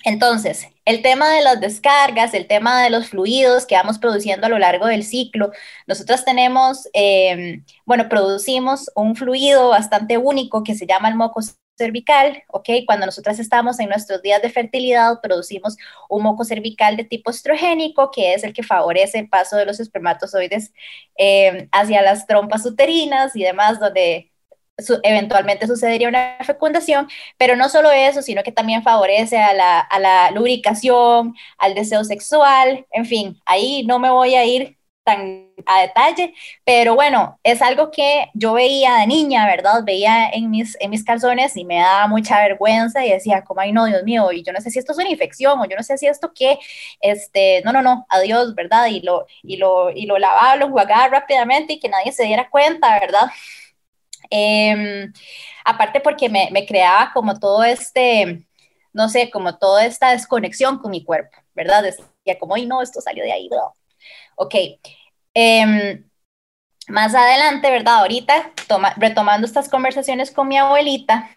[0.04, 4.50] Entonces, el tema de las descargas, el tema de los fluidos que vamos produciendo a
[4.50, 5.50] lo largo del ciclo,
[5.86, 11.40] nosotros tenemos, em, bueno, producimos un fluido bastante único que se llama el moco
[11.76, 12.68] cervical, ¿ok?
[12.86, 15.76] Cuando nosotras estamos en nuestros días de fertilidad, producimos
[16.08, 19.80] un moco cervical de tipo estrogénico, que es el que favorece el paso de los
[19.80, 20.72] espermatozoides
[21.16, 24.32] em, hacia las trompas uterinas y demás, donde
[25.02, 29.98] eventualmente sucedería una fecundación, pero no solo eso, sino que también favorece a la, a
[29.98, 35.80] la lubricación, al deseo sexual, en fin, ahí no me voy a ir tan a
[35.80, 39.82] detalle, pero bueno, es algo que yo veía de niña, ¿verdad?
[39.84, 43.72] Veía en mis, en mis calzones y me daba mucha vergüenza y decía, como, ay,
[43.72, 45.82] no, Dios mío, y yo no sé si esto es una infección o yo no
[45.82, 46.58] sé si esto qué,
[47.00, 48.86] este, no, no, no, adiós, ¿verdad?
[48.86, 52.48] Y lo, y lo, y lo lavaba, lo jugaba rápidamente y que nadie se diera
[52.50, 53.26] cuenta, ¿verdad?
[54.30, 55.12] Em,
[55.64, 58.46] aparte porque me, me, creaba como todo este,
[58.92, 61.82] no sé, como toda esta desconexión con mi cuerpo, ¿verdad?
[61.82, 63.74] Decía como, ay, no, esto salió de ahí, bro.
[64.36, 64.54] Ok.
[65.34, 66.04] Em,
[66.88, 67.96] más adelante, ¿verdad?
[68.00, 71.30] Ahorita, toma, retomando estas conversaciones con mi abuelita,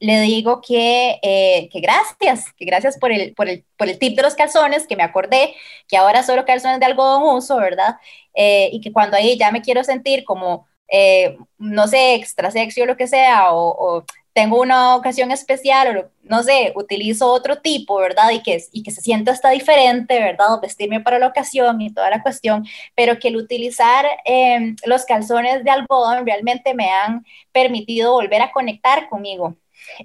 [0.00, 4.16] le digo que, eh, que gracias, que gracias por el, por, el, por el tip
[4.16, 5.54] de los calzones, que me acordé
[5.88, 7.96] que ahora solo calzones de algodón uso, ¿verdad?
[8.34, 12.82] Eh, y que cuando ahí ya me quiero sentir como eh, no sé, extra sexy
[12.82, 17.96] o lo que sea, o, tengo una ocasión especial o no sé, utilizo otro tipo,
[17.96, 18.30] ¿verdad?
[18.30, 20.60] Y que, y que se sienta hasta diferente, ¿verdad?
[20.62, 22.64] vestirme para la ocasión y toda la cuestión,
[22.94, 28.52] pero que el utilizar em, los calzones de algodón realmente me han permitido volver a
[28.52, 29.56] conectar conmigo.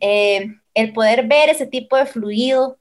[0.01, 2.79] Em, el poder ver ese tipo de fluido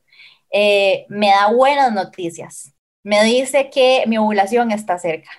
[0.50, 2.72] eh, me da buenas noticias.
[3.03, 5.30] Me dice que mi ovulación está cerca.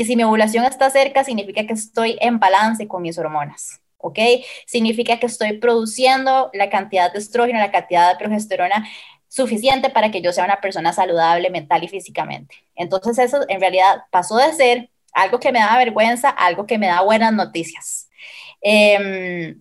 [0.00, 3.82] Y si mi ovulación está cerca, significa que estoy en balance con mis hormonas.
[3.98, 4.18] ¿ok?
[4.66, 8.88] Significa que estoy produciendo la cantidad de estrógeno, la cantidad de progesterona
[9.28, 12.54] suficiente para que yo sea una persona saludable mental y físicamente.
[12.76, 16.86] Entonces eso en realidad pasó de ser algo que me da vergüenza algo que me
[16.86, 18.08] da buenas noticias.
[18.62, 19.60] Em,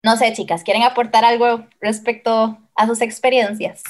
[0.00, 3.82] no sé, chicas, ¿quieren aportar algo respecto a sus experiencias?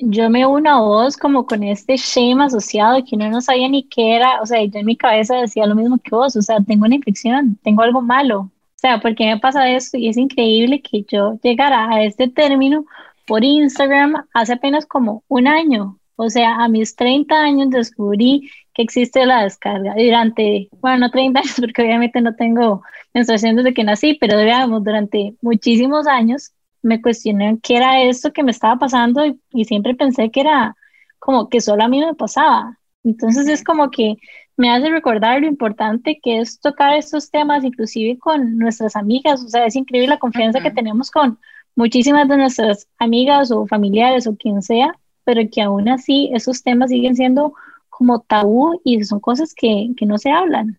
[0.00, 3.82] Yo me uno a vos como con este shame asociado que uno no sabía ni
[3.82, 6.60] qué era, o sea, yo en mi cabeza decía lo mismo que vos, o sea,
[6.60, 9.96] tengo una infección, tengo algo malo, o sea, ¿por qué me pasa esto?
[9.98, 12.84] Y es increíble que yo llegara a este término
[13.26, 18.82] por Instagram hace apenas como un año, o sea, a mis 30 años descubrí que
[18.82, 19.94] existe la descarga.
[19.96, 22.82] Durante, bueno, no 30 años, porque obviamente no tengo
[23.14, 28.42] menstruación desde que nací, pero digamos, durante muchísimos años me cuestioné qué era esto que
[28.42, 30.76] me estaba pasando y, siempre pensé que era
[31.18, 32.78] como que solo a mí me pasaba.
[33.04, 34.16] Entonces es como que
[34.56, 39.42] me hace recordar lo importante que es tocar estos temas, inclusive con nuestras amigas.
[39.42, 41.38] O sea, es increíble la confianza que tenemos con
[41.76, 44.92] muchísimas de nuestras amigas o familiares o quien sea,
[45.24, 47.54] pero que aún así esos temas siguen siendo
[47.88, 50.78] como tabú y son cosas que, que no se hablan.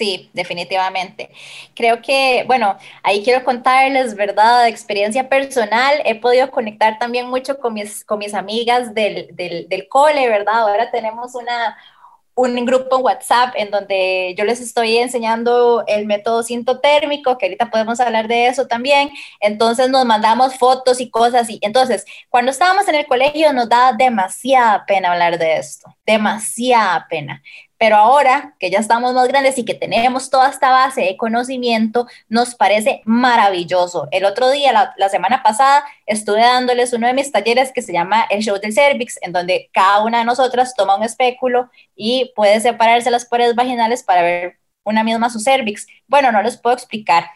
[0.00, 1.30] Sí, definitivamente.
[1.74, 4.62] Creo que, bueno, ahí quiero contarles, ¿verdad?
[4.62, 9.68] De experiencia personal, he podido conectar también mucho con mis, con mis amigas del, del,
[9.68, 10.60] del cole, ¿verdad?
[10.60, 11.76] Ahora tenemos una,
[12.34, 18.00] un grupo WhatsApp en donde yo les estoy enseñando el método sintotérmico, que ahorita podemos
[18.00, 19.10] hablar de eso también.
[19.40, 21.50] Entonces nos mandamos fotos y cosas.
[21.50, 27.06] Y entonces, cuando estábamos en el colegio nos da demasiada pena hablar de esto, demasiada
[27.10, 27.42] pena.
[27.80, 32.06] Pero ahora que ya estamos más grandes y que tenemos toda esta base de conocimiento,
[32.28, 34.06] nos parece maravilloso.
[34.10, 38.26] El otro día, la, semana pasada, estuve dándoles uno de mis talleres que se llama
[38.28, 42.60] el show del cervix, en donde cada una de nosotras toma un espéculo y puede
[42.60, 45.86] separarse las paredes vaginales para ver una misma su cervix.
[46.06, 47.30] Bueno, no les puedo explicar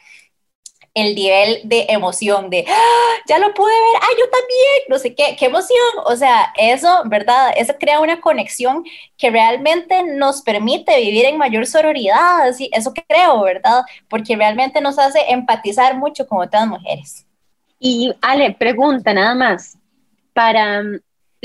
[0.94, 4.82] el nivel de emoción, de, ¡Ah, ya lo pude ver, ¡ay, yo también!
[4.88, 5.78] No sé qué, qué emoción.
[6.06, 7.52] O sea, eso, ¿verdad?
[7.56, 8.84] Eso crea una conexión
[9.18, 13.82] que realmente nos permite vivir en mayor sororidad, así, eso creo, ¿verdad?
[14.08, 17.26] Porque realmente nos hace empatizar mucho con otras mujeres.
[17.80, 19.76] Y Ale, pregunta nada más,
[20.32, 20.82] para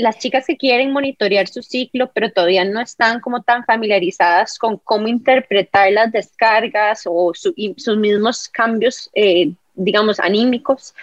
[0.00, 4.78] las chicas que quieren monitorear su ciclo, pero todavía no están como tan familiarizadas con
[4.78, 7.54] cómo interpretar las descargas o sus
[7.96, 10.94] mismos cambios, eh, digamos, anímicos,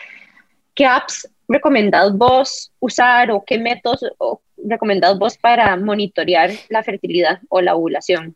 [0.74, 4.02] ¿qué apps recomendad vos usar o qué métodos
[4.58, 8.36] recomendad vos para monitorear la fertilidad o la ovulación?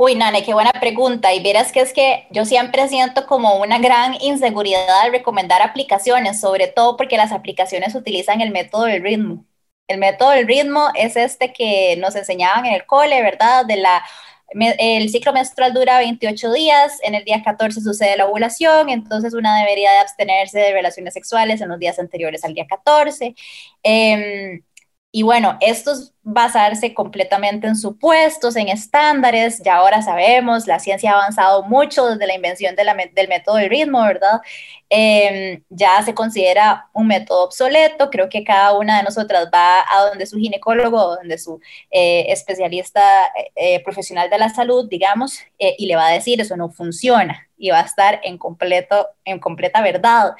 [0.00, 1.34] Uy, Nane, qué buena pregunta.
[1.34, 6.40] Y verás que es que yo siempre siento como una gran inseguridad al recomendar aplicaciones,
[6.40, 9.44] sobre todo porque las aplicaciones utilizan el método del ritmo.
[9.88, 13.66] El método del ritmo es este que nos enseñaban en el cole, ¿verdad?
[13.66, 14.04] De la,
[14.78, 19.58] el ciclo menstrual dura 28 días, en el día 14 sucede la ovulación, entonces una
[19.58, 23.34] debería de abstenerse de relaciones sexuales en los días anteriores al día 14.
[25.10, 29.62] Y bueno, esto es basarse completamente en supuestos, en estándares.
[29.64, 34.02] Ya ahora sabemos, la ciencia ha avanzado mucho desde la invención del método del ritmo,
[34.02, 34.40] ¿verdad?
[34.90, 38.10] Em, ya se considera un método obsoleto.
[38.10, 41.60] Creo que cada una de nosotras va a donde su ginecólogo, donde su
[41.90, 43.02] eh, especialista
[43.56, 47.48] eh, profesional de la salud, digamos, eh, y le va a decir, eso no funciona
[47.58, 50.34] y va a estar en, completo, en completa verdad.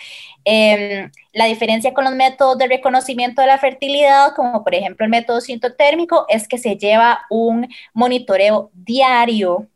[0.45, 5.11] Em, la diferencia con los métodos de reconocimiento de la fertilidad, como por ejemplo el
[5.11, 5.41] método
[5.78, 9.68] sintotérmico, es que se lleva un monitoreo diario,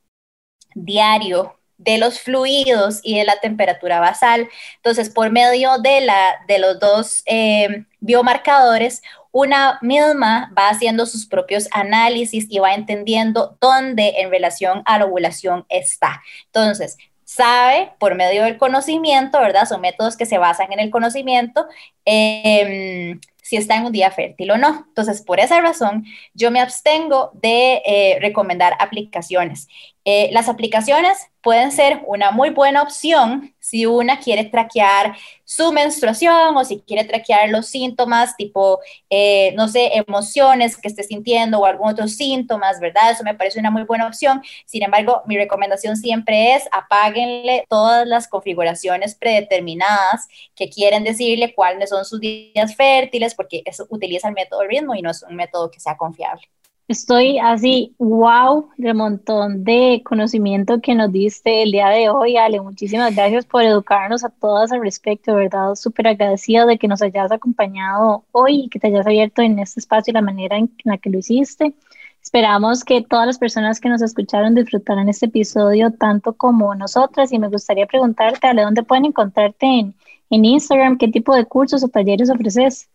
[0.75, 4.49] diario de los fluidos y de la temperatura basal.
[4.77, 11.27] Entonces, por medio de, la, de los dos em, biomarcadores, una misma va haciendo sus
[11.27, 16.23] propios análisis y va entendiendo dónde en relación a la ovulación está.
[16.47, 19.67] Entonces, sabe por medio del conocimiento, ¿verdad?
[19.67, 21.67] Son métodos que se basan en el conocimiento.
[22.05, 23.19] Em,
[23.53, 24.87] si está en un día fértil o no.
[24.89, 29.69] Entonces, por esa razón, yo me abstengo de eh, recomendar aplicaciones.
[30.05, 36.57] Eh, las aplicaciones pueden ser una muy buena opción si una quiere traquear su menstruación
[36.57, 38.81] o si quiere traquear los síntomas tipo,
[39.11, 43.13] eh, no sé, emociones que esté sintiendo o algún otro síntomas, ¿verdad?
[43.13, 44.43] Eso me parece una muy buena opción.
[44.67, 51.91] Sin embargo, mi recomendación siempre es apáguenle todas las configuraciones predeterminadas que quieren decirle cuáles
[51.91, 55.71] son sus días fértiles porque eso utiliza el método ritmo y no es un método
[55.71, 56.49] que sea confiable.
[56.89, 62.61] Estoy así, wow, de montón de conocimiento que nos diste el día de hoy, Ale.
[62.61, 65.75] Muchísimas gracias por educarnos a todas al respecto, ¿verdad?
[65.75, 69.81] Súper agradecida de que nos hayas acompañado hoy y que te hayas abierto en este
[69.81, 71.75] espacio la manera en la que lo hiciste.
[72.23, 77.39] Esperamos que todas las personas que nos escucharon disfrutaran este episodio tanto como nosotras y
[77.39, 79.95] me gustaría preguntarte, Ale, ¿dónde pueden encontrarte en,
[80.31, 80.99] en Instagram?
[80.99, 82.89] ¿Qué tipo de cursos o talleres ofreces?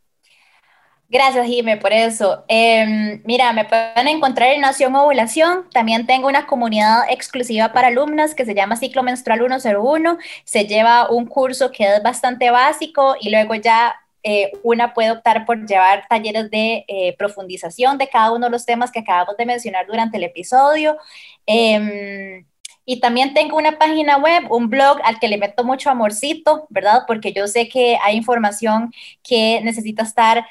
[1.10, 2.44] Gracias, Jime, por eso.
[2.50, 5.70] Em, mira, me pueden encontrar en Nación Ovulación.
[5.72, 10.18] También tengo una comunidad exclusiva para alumnas que se llama Ciclo Menstrual 101.
[10.44, 15.46] Se lleva un curso que es bastante básico y luego ya eh, una puede optar
[15.46, 19.46] por llevar talleres de eh, profundización de cada uno de los temas que acabamos de
[19.46, 20.98] mencionar durante el episodio.
[21.46, 22.46] Em,
[22.84, 27.04] y también tengo una página web, un blog al que le meto mucho amorcito, ¿verdad?
[27.08, 28.92] Porque yo sé que hay información
[29.24, 30.46] que necesita estar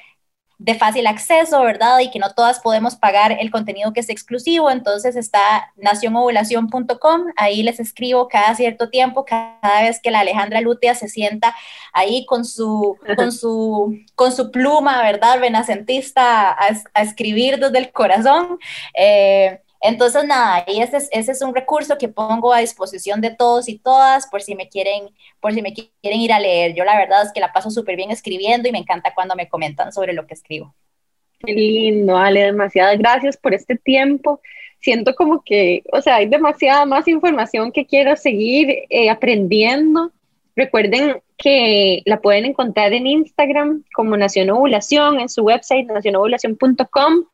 [0.58, 1.98] de fácil acceso, ¿verdad?
[2.00, 4.70] Y que no todas podemos pagar el contenido que es exclusivo.
[4.70, 10.94] Entonces está nacionovulación.com, ahí les escribo cada cierto tiempo, cada vez que la Alejandra Lutia
[10.94, 11.54] se sienta
[11.92, 15.40] ahí con su, con su, con su pluma, ¿verdad?
[15.40, 18.58] Renacentista a, a escribir desde el corazón.
[18.94, 23.30] Eh, entonces, nada, y ese es, ese es un recurso que pongo a disposición de
[23.30, 25.10] todos y todas por si me quieren,
[25.40, 26.74] por si me quieren ir a leer.
[26.74, 29.48] Yo la verdad es que la paso súper bien escribiendo y me encanta cuando me
[29.48, 30.74] comentan sobre lo que escribo.
[31.40, 34.40] Qué lindo, Ale, demasiadas gracias por este tiempo.
[34.80, 40.12] Siento como que, o sea, hay demasiada más información que quiero seguir eh, aprendiendo.
[40.54, 47.24] Recuerden que la pueden encontrar en Instagram como Nación Ovulación, en su website nacionovulación.com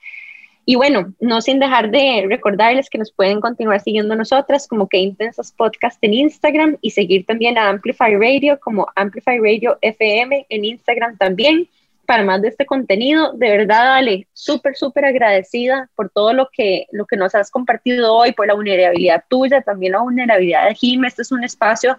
[0.65, 4.99] y bueno, no sin dejar de recordarles que nos pueden continuar siguiendo nosotras como que
[4.99, 10.65] Intensas Podcast en Instagram y seguir también a Amplify Radio como Amplify Radio FM en
[10.65, 11.69] Instagram también
[12.07, 13.33] para más de este contenido.
[13.33, 18.15] De verdad, Ale, súper, súper agradecida por todo lo que, lo que nos has compartido
[18.15, 21.05] hoy, por la vulnerabilidad tuya, también la vulnerabilidad de Jim.
[21.05, 21.99] Este es un espacio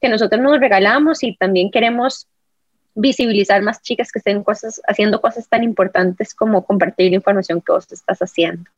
[0.00, 2.26] que nosotros nos regalamos y también queremos
[2.94, 7.90] visibilizar más chicas que estén cosas, haciendo cosas tan importantes como compartir información que vos
[7.90, 8.70] estás haciendo.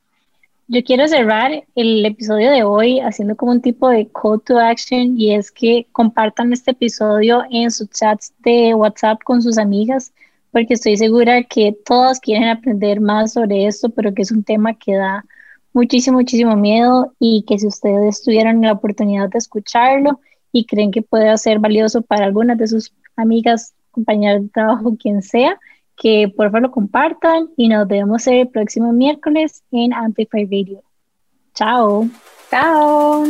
[0.68, 5.18] Yo quiero cerrar el episodio de hoy haciendo como un tipo de call to action
[5.18, 10.12] y es que compartan este episodio en sus chats de WhatsApp con sus amigas
[10.52, 14.74] porque estoy segura que todas quieren aprender más sobre esto, pero que es un tema
[14.74, 15.24] que da
[15.72, 20.20] muchísimo, muchísimo miedo y que si ustedes tuvieran la oportunidad de escucharlo
[20.52, 25.22] y creen que puede ser valioso para algunas de sus amigas compañero de trabajo, quien
[25.22, 25.58] sea,
[25.96, 30.82] que por favor lo compartan y nos vemos el próximo miércoles en Amplify Radio.
[31.54, 32.08] Chao.
[32.50, 33.24] Chao.